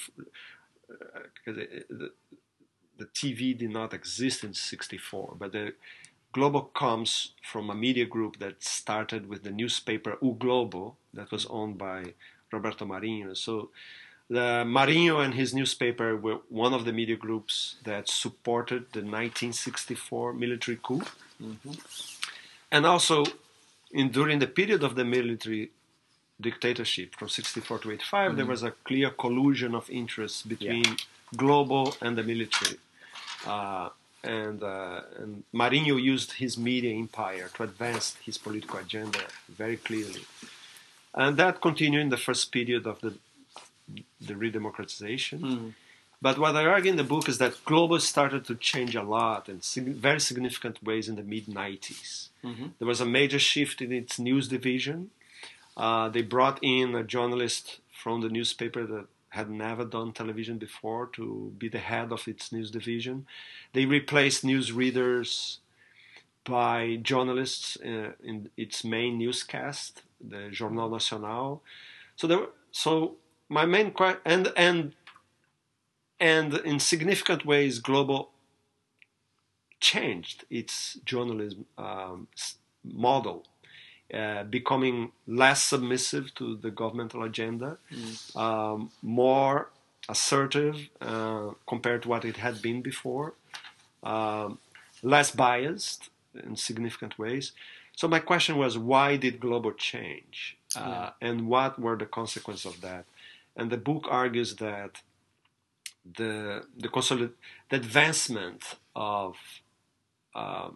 [0.91, 2.11] uh, the,
[2.99, 5.75] the TV did not exist in 64, but the
[6.33, 11.47] Globo comes from a media group that started with the newspaper O Globo that was
[11.47, 12.15] owned by
[12.51, 13.37] Roberto Marinho.
[13.37, 13.71] So
[14.33, 20.33] the Marinho and his newspaper were one of the media groups that supported the 1964
[20.33, 21.03] military coup.
[21.43, 21.73] Mm-hmm.
[22.71, 23.27] And also,
[23.91, 25.71] in, during the period of the military
[26.41, 28.37] dictatorship from 64 to 85, mm-hmm.
[28.39, 30.97] there was a clear collusion of interests between yeah.
[31.37, 32.79] Globo and the military.
[33.47, 33.91] Uh,
[34.25, 40.25] and, uh, and Marinho used his media empire to advance his political agenda very clearly.
[41.15, 43.13] And that continued in the first period of the,
[44.21, 45.41] the redemocratization.
[45.41, 45.73] Mm.
[46.21, 49.49] But what I argue in the book is that Globo started to change a lot
[49.49, 52.29] in sig- very significant ways in the mid 90s.
[52.45, 52.67] Mm-hmm.
[52.79, 55.11] There was a major shift in its news division.
[55.77, 61.07] Uh, they brought in a journalist from the newspaper that had never done television before
[61.07, 63.27] to be the head of its news division.
[63.73, 65.57] They replaced newsreaders
[66.45, 71.63] by journalists uh, in its main newscast, the Jornal Nacional.
[72.17, 73.17] So there, were, so
[73.53, 74.93] my main question, and and
[76.19, 78.29] and in significant ways, Globo
[79.81, 82.29] changed its journalism um,
[82.85, 83.45] model
[84.13, 88.37] uh, becoming less submissive to the governmental agenda, mm.
[88.37, 89.71] um, more
[90.09, 93.35] assertive uh, compared to what it had been before,
[94.03, 94.59] um,
[95.03, 96.11] less biased
[96.45, 97.53] in significant ways.
[97.97, 101.29] So my question was, why did Globo change, uh, yeah.
[101.29, 103.05] and what were the consequences of that?
[103.57, 105.03] And the book argues that
[106.17, 107.35] the the, consolid-
[107.69, 108.63] the advancement
[108.95, 109.37] of
[110.35, 110.71] uh,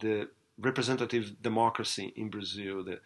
[0.00, 3.00] the representative democracy in Brazil, the,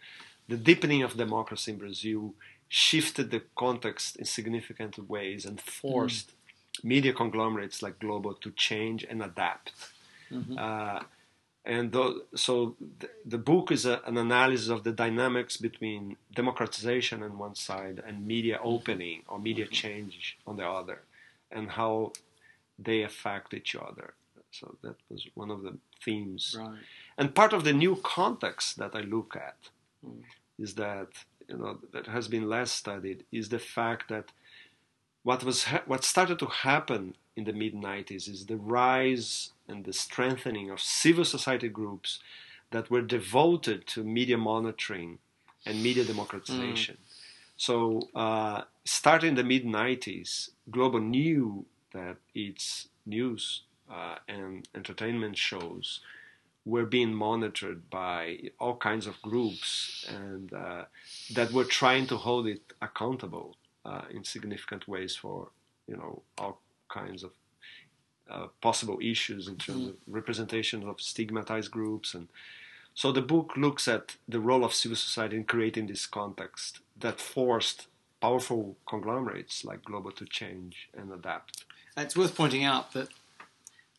[0.47, 2.33] the deepening of democracy in Brazil
[2.67, 6.83] shifted the context in significant ways and forced mm.
[6.83, 9.71] media conglomerates like Globo to change and adapt.
[10.31, 10.57] Mm-hmm.
[10.57, 11.03] Uh,
[11.65, 17.23] and th- so th- the book is a, an analysis of the dynamics between democratization
[17.23, 21.01] on one side and media opening or media change on the other,
[21.51, 22.11] and how
[22.77, 24.13] they affect each other.
[24.51, 26.55] So that was one of the themes.
[26.57, 26.77] Right.
[27.17, 29.57] And part of the new context that I look at
[30.05, 30.21] mm.
[30.57, 31.09] is that
[31.49, 34.31] you know that has been less studied is the fact that
[35.23, 39.85] what was ha- what started to happen in the mid 90s is the rise and
[39.85, 42.19] the strengthening of civil society groups
[42.71, 45.19] that were devoted to media monitoring
[45.65, 46.95] and media democratization.
[46.95, 47.13] Mm.
[47.57, 55.37] So, uh, starting in the mid 90s, Globo knew that its news uh, and entertainment
[55.37, 56.01] shows
[56.65, 60.83] were being monitored by all kinds of groups and uh,
[61.33, 65.49] that were trying to hold it accountable uh, in significant ways for
[65.87, 67.31] you know all kinds of
[68.29, 69.89] uh, possible issues in terms mm.
[69.89, 72.27] of representation of stigmatized groups and
[72.95, 77.19] so the book looks at the role of civil society in creating this context that
[77.19, 77.87] forced
[78.21, 81.65] powerful conglomerates like Globo to change and adapt.
[81.97, 83.09] It's worth pointing out that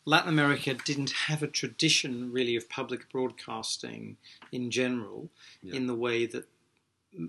[0.06, 4.16] Latin America didn't have a tradition really of public broadcasting
[4.50, 5.28] in general,
[5.62, 5.74] yeah.
[5.74, 6.48] in the way that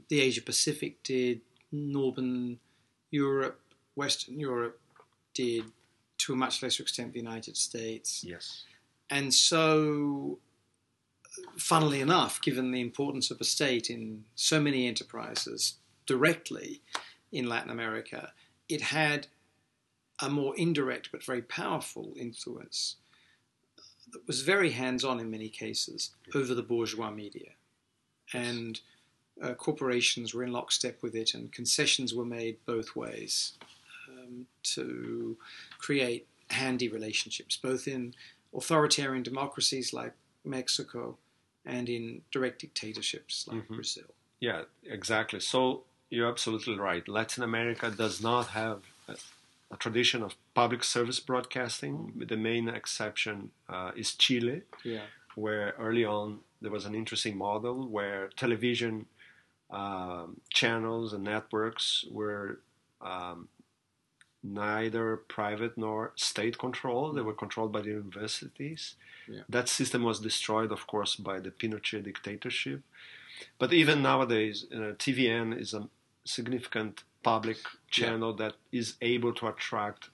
[0.09, 1.41] the Asia Pacific did,
[1.71, 2.59] Northern
[3.11, 3.59] Europe,
[3.95, 4.79] Western Europe
[5.37, 5.65] did,
[6.17, 8.23] to a much lesser extent, the United States.
[8.23, 8.63] Yes.
[9.09, 10.39] And so,
[11.57, 15.75] funnily enough, given the importance of a state in so many enterprises
[16.07, 16.81] directly
[17.31, 18.31] in Latin America,
[18.67, 19.27] it had
[20.19, 22.95] a more indirect but very powerful influence
[24.11, 27.51] that was very hands on in many cases over the bourgeois media.
[28.33, 28.79] And
[29.41, 33.53] uh, corporations were in lockstep with it, and concessions were made both ways
[34.27, 35.37] um, to
[35.77, 38.13] create handy relationships, both in
[38.55, 40.13] authoritarian democracies like
[40.43, 41.17] Mexico
[41.65, 43.75] and in direct dictatorships like mm-hmm.
[43.75, 44.05] Brazil.
[44.39, 45.39] Yeah, exactly.
[45.39, 47.07] So you're absolutely right.
[47.07, 48.83] Latin America does not have
[49.71, 52.13] a tradition of public service broadcasting.
[52.15, 55.01] The main exception uh, is Chile, yeah.
[55.35, 59.05] where early on there was an interesting model where television
[59.69, 62.59] um, channels and networks were
[63.01, 63.49] um,
[64.43, 67.17] neither private nor state controlled.
[67.17, 68.95] They were controlled by the universities.
[69.27, 69.41] Yeah.
[69.49, 72.81] That system was destroyed, of course, by the Pinochet dictatorship.
[73.59, 75.89] But even nowadays, uh, TVN is a
[76.25, 77.57] significant public
[77.89, 78.47] channel yeah.
[78.47, 80.09] that is able to attract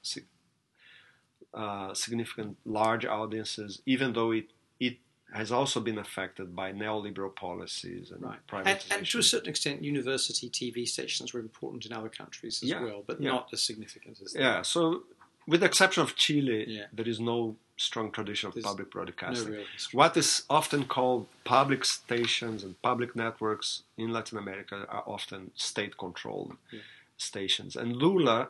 [1.54, 4.48] uh, significant large audiences, even though it
[4.80, 4.98] it
[5.34, 8.38] has also been affected by neoliberal policies and right.
[8.48, 8.66] privatization.
[8.66, 12.70] And, and, to a certain extent, university TV stations were important in other countries as
[12.70, 12.84] yeah.
[12.84, 13.32] well, but yeah.
[13.32, 14.36] not as significant as.
[14.38, 14.62] Yeah.
[14.62, 15.04] So,
[15.48, 16.86] with the exception of Chile, yeah.
[16.94, 19.52] there is no strong tradition of There's public broadcasting.
[19.52, 19.66] No real.
[19.92, 25.98] What is often called public stations and public networks in Latin America are often state
[25.98, 26.82] controlled Yeah.
[27.18, 27.76] stations.
[27.76, 28.50] And Lula,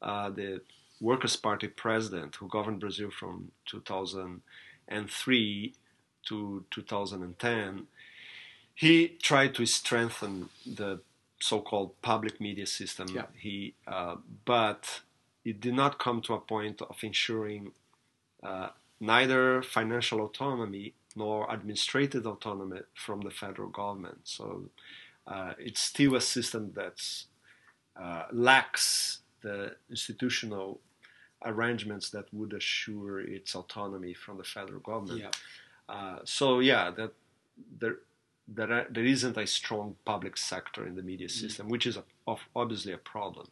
[0.00, 0.62] uh, the
[1.00, 5.74] Workers' Party president who governed Brazil from 2003
[6.28, 7.86] to 2010,
[8.74, 11.00] he tried to strengthen the
[11.40, 13.08] so-called public media system.
[13.08, 13.26] Yeah.
[13.36, 15.00] He, uh, but
[15.44, 17.72] it did not come to a point of ensuring
[18.42, 18.68] uh,
[19.00, 24.20] neither financial autonomy nor administrative autonomy from the federal government.
[24.24, 24.70] So
[25.26, 27.02] uh, it's still a system that
[28.00, 30.80] uh, lacks the institutional
[31.44, 35.20] arrangements that would assure its autonomy from the federal government.
[35.20, 35.30] Yeah.
[35.88, 37.12] Uh, so yeah, that
[37.78, 37.96] there
[38.48, 42.40] there, there isn't a strong public sector in the media system, which is a, of,
[42.54, 43.48] obviously a problem.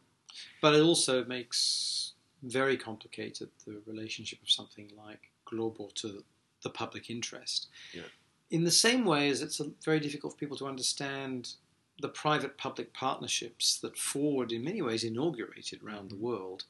[0.61, 2.13] But it also makes
[2.43, 6.23] very complicated the relationship of something like Globo to
[6.63, 7.67] the public interest.
[7.93, 8.03] Yeah.
[8.49, 11.53] In the same way as it's very difficult for people to understand
[12.01, 16.65] the private public partnerships that Ford, in many ways, inaugurated around the world,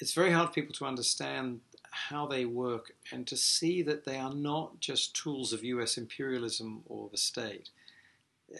[0.00, 1.60] it's very hard for people to understand
[1.90, 6.82] how they work and to see that they are not just tools of US imperialism
[6.86, 7.70] or the state.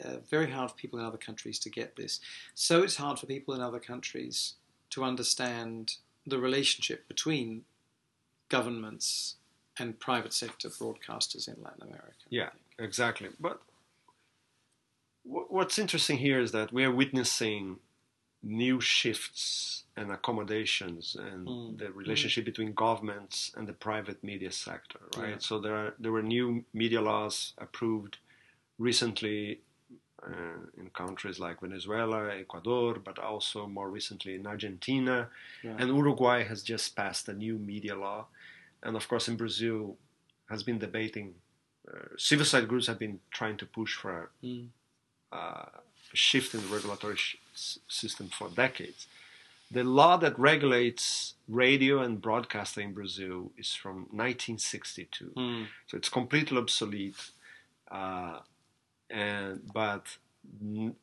[0.05, 2.20] Uh, very hard for people in other countries to get this.
[2.55, 4.55] So it's hard for people in other countries
[4.91, 7.64] to understand the relationship between
[8.49, 9.37] governments
[9.79, 12.12] and private sector broadcasters in Latin America.
[12.29, 12.51] Yeah.
[12.79, 13.29] Exactly.
[13.41, 13.61] But
[15.24, 17.79] wh- what's interesting here is that we are witnessing
[18.43, 21.78] new shifts and accommodations and Mm.
[21.78, 25.30] the relationship between governments and the private media sector, right?
[25.30, 25.39] Yeah.
[25.49, 28.18] So there are there were new media laws approved
[28.78, 29.61] recently
[30.22, 35.30] uh, in countries like Venezuela, Ecuador, but also more recently in Argentina,
[35.62, 35.76] Yeah.
[35.78, 38.26] and Uruguay has just passed a new media law,
[38.82, 39.97] and of course in Brazil
[40.51, 41.34] has been debating.
[41.89, 44.68] Uh, civil society groups have been trying to push for Mm.
[45.32, 45.66] uh,
[46.15, 47.37] shift in the regulatory sh-
[47.89, 49.07] system for decades.
[49.71, 55.67] The law that regulates radio and broadcasting in Brazil is from 1962, Mm.
[55.87, 57.21] so it's completely obsolete.
[57.91, 58.41] Uh,
[59.11, 60.05] and but
[60.63, 60.97] n-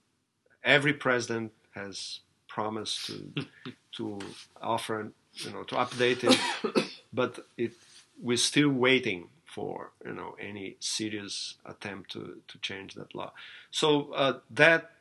[0.63, 3.33] every president has promised to
[3.97, 4.19] to
[4.61, 7.73] offer, you know, to update it, but it
[8.21, 13.31] we're still waiting for you know any serious attempt to to change that law.
[13.71, 14.91] So uh, that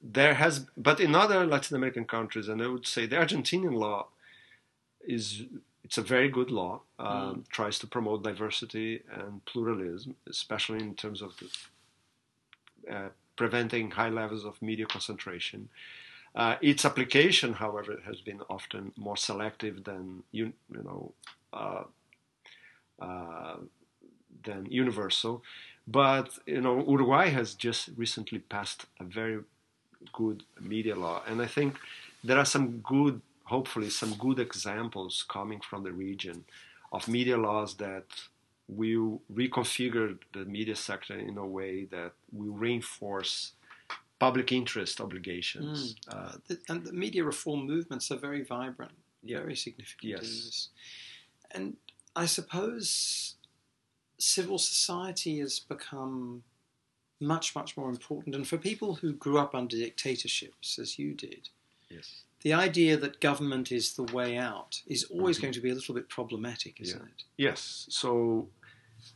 [0.00, 4.08] there has, but in other Latin American countries, and I would say the Argentinian law
[5.04, 5.44] is
[5.84, 6.82] it's a very good law.
[6.98, 14.10] Um, Tries to promote diversity and pluralism, especially in terms of the, uh, preventing high
[14.10, 15.70] levels of media concentration.
[16.34, 21.12] Uh, its application, however, has been often more selective than you, you know
[21.52, 21.84] uh,
[23.00, 23.56] uh,
[24.44, 25.42] than universal.
[25.86, 29.38] But you know, Uruguay has just recently passed a very
[30.12, 31.78] good media law, and I think
[32.24, 36.44] there are some good, hopefully, some good examples coming from the region
[36.92, 38.04] of media laws that
[38.68, 43.52] will reconfigure the media sector in a way that will reinforce
[44.18, 45.94] public interest obligations.
[46.08, 49.38] Uh, The- and the media reform movements are very vibrant, Yeah.
[49.38, 50.68] very significant Yes.
[51.50, 51.76] And
[52.16, 53.36] I suppose
[54.18, 56.42] civil society has become
[57.20, 58.34] much, much more important.
[58.34, 61.48] And for people who grew up under dictatorships, as you did,
[61.90, 62.22] yes.
[62.42, 65.94] the idea that government is the way out is always going to be a little
[65.94, 67.06] bit problematic, isn't Mm-hmm.
[67.36, 67.48] Yeah.
[67.50, 67.52] it?
[67.52, 67.86] Yes.
[67.90, 68.48] So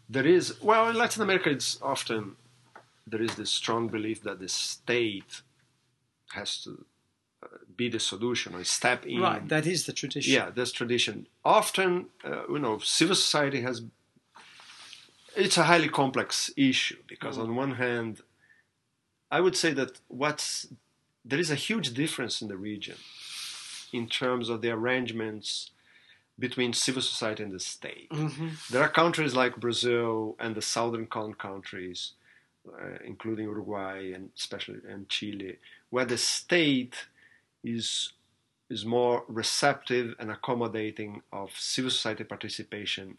[0.08, 2.36] there is well in Latin America it's often
[3.06, 5.42] there is this strong belief that the state
[6.34, 6.84] has to
[7.42, 7.46] uh,
[7.76, 9.20] be the solution or step in.
[9.20, 10.32] Right, that is the tradition.
[10.32, 11.26] Yeah, that's tradition.
[11.44, 13.82] Often, uh, you know, civil society has.
[15.36, 17.42] It's a highly complex issue because, Mm.
[17.42, 18.22] on one hand,
[19.30, 20.68] I would say that what's
[21.24, 22.96] there is a huge difference in the region
[23.92, 25.70] in terms of the arrangements
[26.38, 28.08] between civil society and the state.
[28.12, 32.12] hmm There are countries like Brazil and the southern cone countries,
[32.68, 35.58] uh, including Uruguay and especially and Chile,
[35.90, 36.96] where the state
[37.64, 38.12] is
[38.70, 43.18] is more receptive and accommodating of civil society participation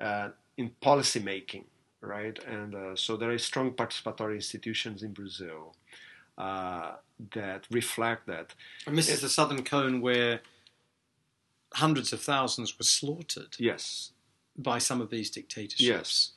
[0.00, 1.64] uh, in policy making,
[2.00, 2.38] right?
[2.44, 5.74] And uh, so there are strong participatory institutions in Brazil
[6.38, 6.92] uh,
[7.34, 8.54] that reflect that.
[8.86, 10.40] And this is the southern cone where
[11.74, 14.12] hundreds of thousands were slaughtered Yes,
[14.56, 15.80] by some of these dictatorships.
[15.80, 16.30] yes.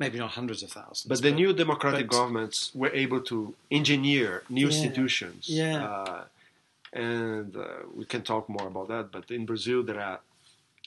[0.00, 1.04] Maybe not hundreds of thousands.
[1.06, 4.72] But the new democratic but- governments were able to engineer new Yeah.
[4.74, 5.48] institutions.
[5.48, 5.84] Yeah.
[5.84, 6.24] Uh,
[6.92, 7.64] and uh,
[7.94, 9.12] we can talk more about that.
[9.12, 10.20] But in Brazil, there are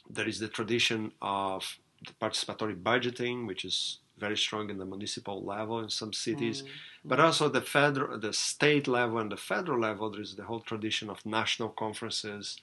[0.10, 1.78] there is the tradition of
[2.22, 6.68] participatory budgeting, which is very strong in the municipal level in some cities, mm.
[7.06, 10.10] but also the federal, the state level and the federal level.
[10.10, 12.60] There is the whole tradition of national conferences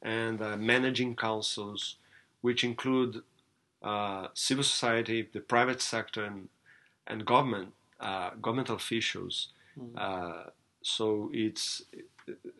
[0.00, 1.96] and uh, managing councils,
[2.40, 3.22] which include
[3.82, 6.48] uh, civil society, the private sector, and,
[7.06, 9.48] and government, uh, government officials.
[9.78, 10.50] Mm.
[10.82, 11.82] so it's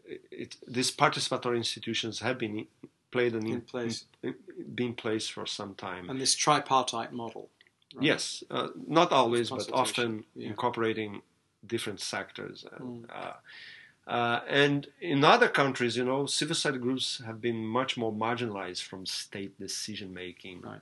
[0.07, 2.67] it, it, these participatory institutions have been
[3.13, 4.07] played an in, in place.
[4.23, 4.35] In,
[4.75, 6.11] been placed for some time.
[6.11, 7.51] And this tripartite model.
[7.95, 8.05] Right?
[8.05, 10.49] Yes, uh, not always, but often yeah.
[10.49, 11.23] incorporating
[11.67, 12.65] different sectors.
[12.77, 13.11] And, mm.
[13.15, 18.13] uh, uh, and in other countries, you know, civil society groups have been much more
[18.13, 20.81] marginalized from state decision making right.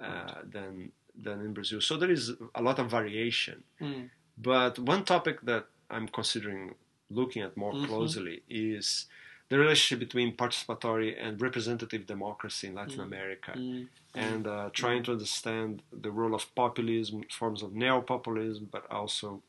[0.00, 0.50] right.
[0.50, 0.92] than
[1.22, 1.80] than in Brazil.
[1.80, 3.62] So there is a lot of variation.
[3.80, 4.08] Mm.
[4.38, 6.74] But one topic that I'm considering
[7.10, 7.86] looking at more mm-hmm.
[7.86, 9.06] closely is
[9.50, 13.04] the relationship between participatory and representative democracy in Latin mm.
[13.04, 13.86] America, mm.
[14.14, 19.42] and uh, trying to understand the role of populism, forms of neo-populism, but also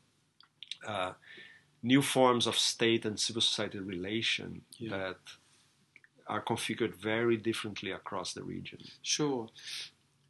[0.86, 1.12] uh,
[1.84, 4.90] new forms of state and civil society relation yeah.
[4.90, 5.16] that
[6.26, 8.80] are configured very differently across the region.
[9.02, 9.48] Sure,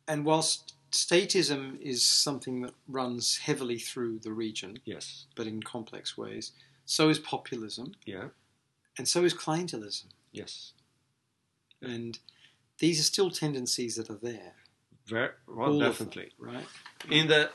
[0.07, 6.19] and whilst statism is something that runs heavily through the region, yes, but in complex
[6.19, 6.53] ways,
[6.85, 7.95] so is populism.
[8.05, 8.29] Yeah
[8.99, 10.07] and so is clientelism.
[10.33, 10.73] Yes.
[11.81, 12.19] And
[12.79, 14.55] these are still tendencies that are there.
[15.07, 16.31] Very well, All definitely.
[16.39, 16.67] Them, right.
[17.11, 17.51] In the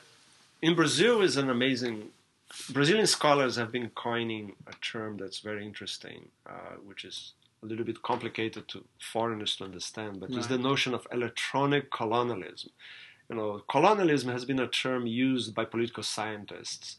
[0.61, 2.09] in Brazil is an amazing.
[2.69, 7.33] Brazilian scholars have been coining a term that's very interesting, uh, which is
[7.63, 10.37] a little bit complicated to foreigners to understand, but right.
[10.37, 12.69] it's the notion of electronic coronelism.
[13.29, 16.97] You know, coronelism has been a term used by political scientists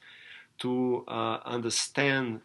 [0.59, 2.41] to uh, understand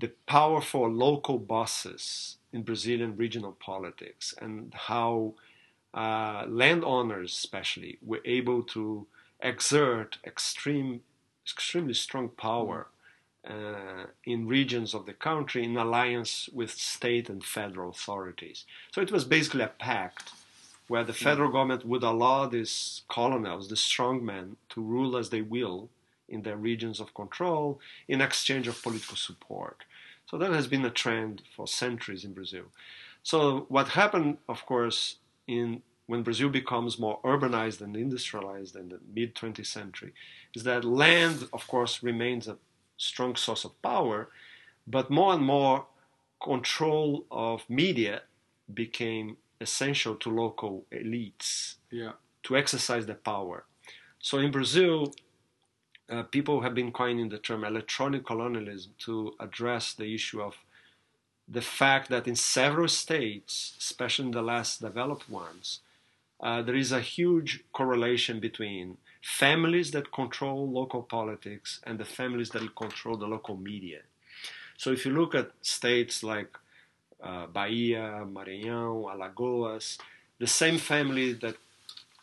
[0.00, 5.34] the powerful local bosses in Brazilian regional politics and how
[5.94, 9.06] uh, landowners, especially, were able to
[9.40, 11.00] exert extreme,
[11.44, 12.88] extremely strong power
[13.48, 18.64] uh, in regions of the country in alliance with state and federal authorities.
[18.92, 20.30] So it was basically a pact
[20.88, 25.88] where the federal government would allow these colonels, the strongmen, to rule as they will
[26.28, 29.84] in their regions of control in exchange of political support.
[30.30, 32.66] So that has been a trend for centuries in Brazil.
[33.24, 35.16] So what happened, of course,
[35.48, 40.12] in when Brazil becomes more urbanized and industrialized in the mid 20th century,
[40.54, 42.58] is that land, of course, remains a
[42.96, 44.28] strong source of power,
[44.86, 45.86] but more and more
[46.42, 48.22] control of media
[48.72, 52.12] became essential to local elites yeah.
[52.44, 53.64] to exercise their power.
[54.20, 55.12] So in Brazil,
[56.10, 60.56] uh, people have been coining the term electronic coronelism to address the issue of
[61.48, 65.80] the fact that in several states, especially in the less developed ones,
[66.40, 72.50] uh, there is a huge correlation between families that control local politics and the families
[72.50, 74.00] that control the local media.
[74.76, 76.56] So if you look at states like
[77.22, 79.98] uh, Bahia, Maranhão, Alagoas,
[80.38, 81.56] the same family that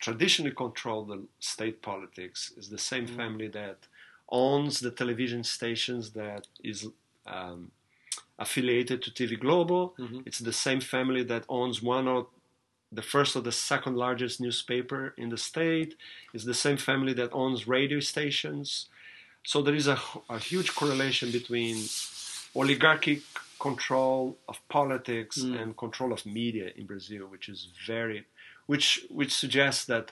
[0.01, 3.15] traditionally control the state politics is the same mm.
[3.15, 3.77] family that
[4.29, 6.87] owns the television stations that is
[7.25, 7.71] um,
[8.39, 9.93] affiliated to TV Globo.
[9.97, 10.19] Mm-hmm.
[10.25, 12.27] It's the same family that owns one of
[12.91, 15.95] the first or the second largest newspaper in the state.
[16.33, 18.87] It's the same family that owns radio stations.
[19.43, 21.83] So there is a, a huge correlation between
[22.55, 23.21] oligarchic
[23.59, 25.59] control of politics mm.
[25.61, 28.25] and control of media in Brazil, which is very
[28.67, 30.11] which which suggests that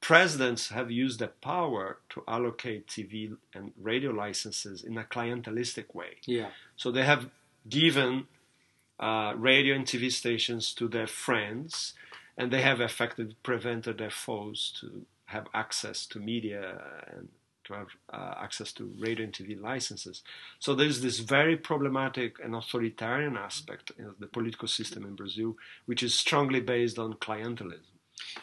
[0.00, 6.16] presidents have used their power to allocate TV and radio licenses in a clientelistic way.
[6.24, 6.50] Yeah.
[6.76, 7.28] So they have
[7.68, 8.26] given
[8.98, 11.94] uh, radio and TV stations to their friends,
[12.36, 17.28] and they have effectively prevented their foes to have access to media and
[17.70, 20.22] to have uh, access to radio and TV licenses.
[20.58, 25.56] So there's this very problematic and authoritarian aspect of the political system in Brazil,
[25.86, 27.90] which is strongly based on clientelism.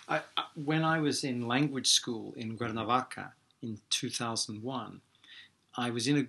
[0.07, 5.01] I, I, when I was in language school in Cuernavaca in 2001,
[5.75, 6.27] I was in a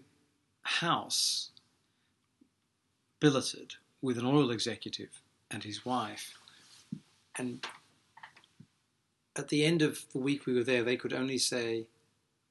[0.68, 1.50] house
[3.20, 6.34] billeted with an oil executive and his wife.
[7.36, 7.64] And
[9.36, 11.86] at the end of the week we were there, they could only say,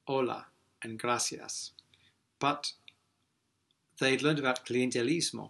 [0.08, 0.46] hola
[0.82, 1.72] and gracias.
[2.40, 2.72] But
[4.00, 5.50] they'd learned about clientelismo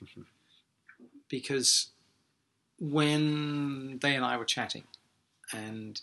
[1.28, 1.88] because
[2.80, 4.84] when they and I were chatting
[5.52, 6.00] and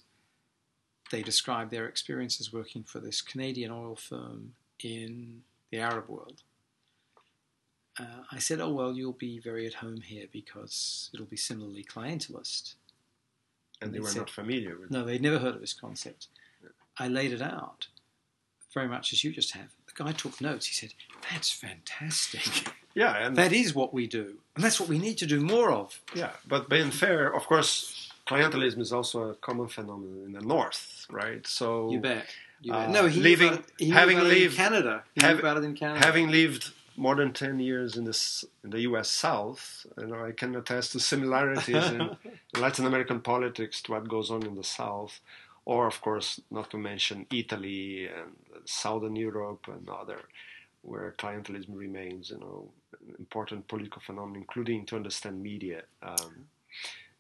[1.12, 5.42] they described their experiences working for this Canadian oil firm in
[5.72, 6.44] the Arab world,
[8.00, 11.84] uh, I said, "Oh well, you'll be very at home here because it'll be similarly
[11.84, 12.76] clientelist."
[13.82, 16.28] And they They were said- not familiar with No, they'd never heard of this concept.
[16.98, 17.88] I laid it out
[18.76, 19.70] very much as you just have.
[19.88, 20.68] The guy took notes.
[20.68, 20.92] He said,
[21.32, 22.46] "That's fantastic.
[22.98, 25.70] Yeah, and that is what we do, and that's what we need to do more
[25.70, 30.40] of." yeah, but being fair, of course, clientelism is also a common phenomenon in the
[30.40, 31.46] north, right?
[31.46, 32.26] So You bet.
[32.62, 32.88] You bet.
[32.88, 35.04] Uh, no, he living- about he having knew about it lived- in Canada.
[35.16, 36.06] He hav- about it in Canada.
[36.06, 40.32] having lived more than 10 years in, this, in the US South, you know, I
[40.32, 42.16] can attest to similarities in
[42.66, 45.20] Latin American politics to what goes on in the South,
[45.66, 48.32] or, of course, not to mention Italy and
[48.66, 50.22] Southern Europe and other,
[50.84, 52.70] where clientelism remains, you know,
[53.08, 55.82] an important political phenomenon, including to understand media.
[56.04, 56.46] Um,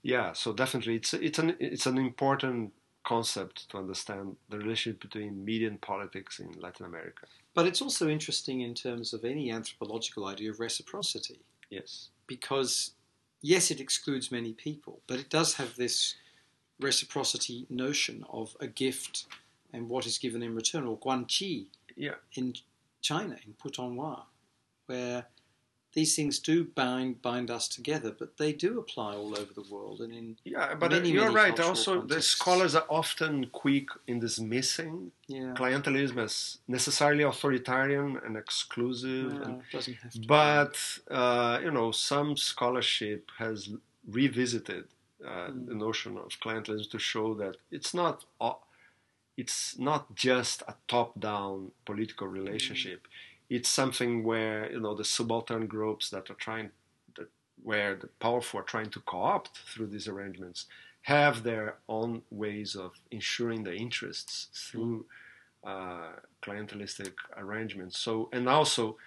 [0.03, 2.73] yeah, so definitely it's, it's, an, it's an important
[3.03, 7.25] concept to understand the relationship between media and politics in Latin America.
[7.55, 11.39] But it's also interesting in terms of any anthropological idea of reciprocity,
[11.69, 12.09] Yes.
[12.27, 12.91] because
[13.41, 16.15] yes, it excludes many people, but it does have this
[16.79, 19.25] reciprocity notion of a gift
[19.73, 21.65] and what is given in return, or guanxi
[21.95, 22.15] Yeah.
[22.33, 22.55] in
[23.01, 24.23] China, in Putonghua,
[24.87, 25.25] where
[25.93, 30.01] these things do bind bind us together, but they do apply all over the world
[30.01, 31.59] and in Yeah, but Many, you're many right.
[31.59, 39.31] Also, the scholars are often quick in dismissing yeah, clientelism as necessarily authoritarian and exclusive.
[39.33, 40.19] no, and, doesn't have to.
[40.27, 40.75] but
[41.09, 43.69] uh, you know, some scholarship has
[44.05, 44.85] revisited
[45.23, 45.67] uh, Mm.
[45.67, 48.53] the notion of clientelism to show that it's not uh,
[49.37, 53.07] it's not just a top-down political relationship.
[53.49, 56.71] It's something where you know the subaltern groups that are trying,
[57.17, 57.29] that,
[57.63, 60.65] where the powerful are trying to co-opt through these arrangements,
[61.03, 65.05] have their own ways of ensuring the interests through
[65.63, 67.97] uh, clientelistic arrangements.
[67.99, 68.97] So, and also,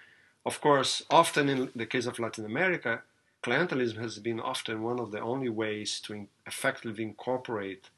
[0.45, 3.01] of course, often in the case of Latin America,
[3.43, 7.89] clientelism has been often one of the only ways to effectively incorporate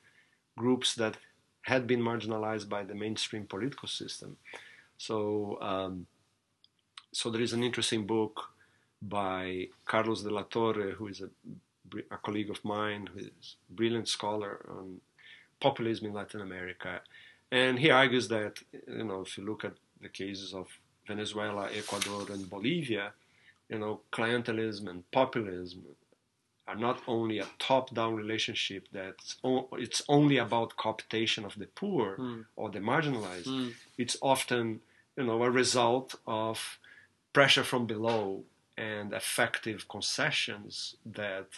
[0.57, 1.17] groups that
[1.63, 4.37] had been marginalized by the mainstream political system.
[4.97, 6.07] So, um,
[7.11, 8.49] so there is an interesting book
[9.01, 11.29] by Carlos de la Torre, who is a,
[12.11, 15.01] a colleague of mine, who is a brilliant scholar on
[15.59, 17.01] populism in Latin America,
[17.51, 20.67] and he argues that you know if you look at the cases of
[21.07, 23.13] Venezuela, Ecuador, and Bolivia,
[23.71, 25.81] you know clientelism and populism
[26.69, 32.05] are not only a top-down relationship that's o- it's only about cooptation of the poor
[32.17, 32.45] Mm.
[32.59, 33.47] or the marginalized.
[33.57, 33.71] Mm.
[34.03, 34.65] It's often
[35.17, 36.09] you know a result
[36.45, 36.57] of
[37.37, 38.23] pressure from below
[38.93, 40.73] and effective concessions
[41.21, 41.49] that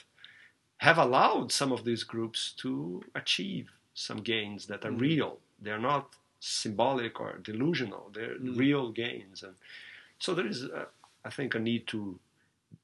[0.88, 3.68] have allowed some of these groups to achieve
[4.07, 5.01] some gains that are Mm.
[5.09, 5.34] real.
[5.64, 6.05] They're not
[6.39, 8.03] symbolic or delusional.
[8.16, 8.57] They're Mm.
[8.66, 9.55] real gains, and
[10.24, 10.86] so there is, uh,
[11.26, 12.19] I think, I need to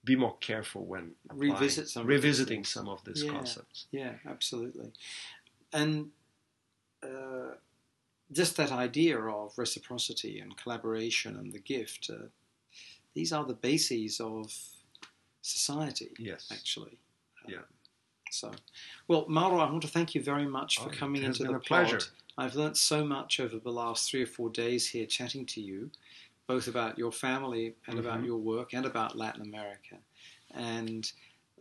[0.04, 3.32] be more careful when applying- Revisit some revisiting some of these Yeah.
[3.32, 3.88] concepts.
[3.92, 4.92] Yeah, absolutely.
[5.74, 6.12] And
[7.04, 7.56] uh,
[8.32, 12.28] just that idea of reciprocity and collaboration and the gift, uh,
[13.14, 14.54] these are the bases of
[15.42, 16.48] society, Yes.
[16.52, 16.98] actually.
[17.46, 17.62] Um, Yeah.
[18.32, 18.52] So,
[19.08, 21.60] well, Mauro, I want to thank you very much for Oh, coming into the a
[21.60, 21.98] pleasure.
[21.98, 22.10] pod.
[22.38, 25.90] I've learnt so much over the last three or four days here chatting to you,
[26.50, 28.26] both about your family and about Mhm.
[28.26, 30.00] your work and about Latin America.
[30.50, 31.04] And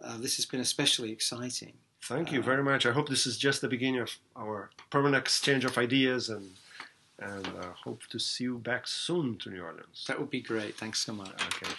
[0.02, 1.74] uh, this has been especially exciting.
[2.00, 2.86] Thank you Uh, very much.
[2.86, 6.56] I hope this is just the beginning of our permanent exchange of ideas, and
[7.20, 10.04] and uh, hope to see you back soon to New Orleans.
[10.06, 10.76] That would be great.
[10.76, 11.34] Thanks so much.
[11.48, 11.74] Okay.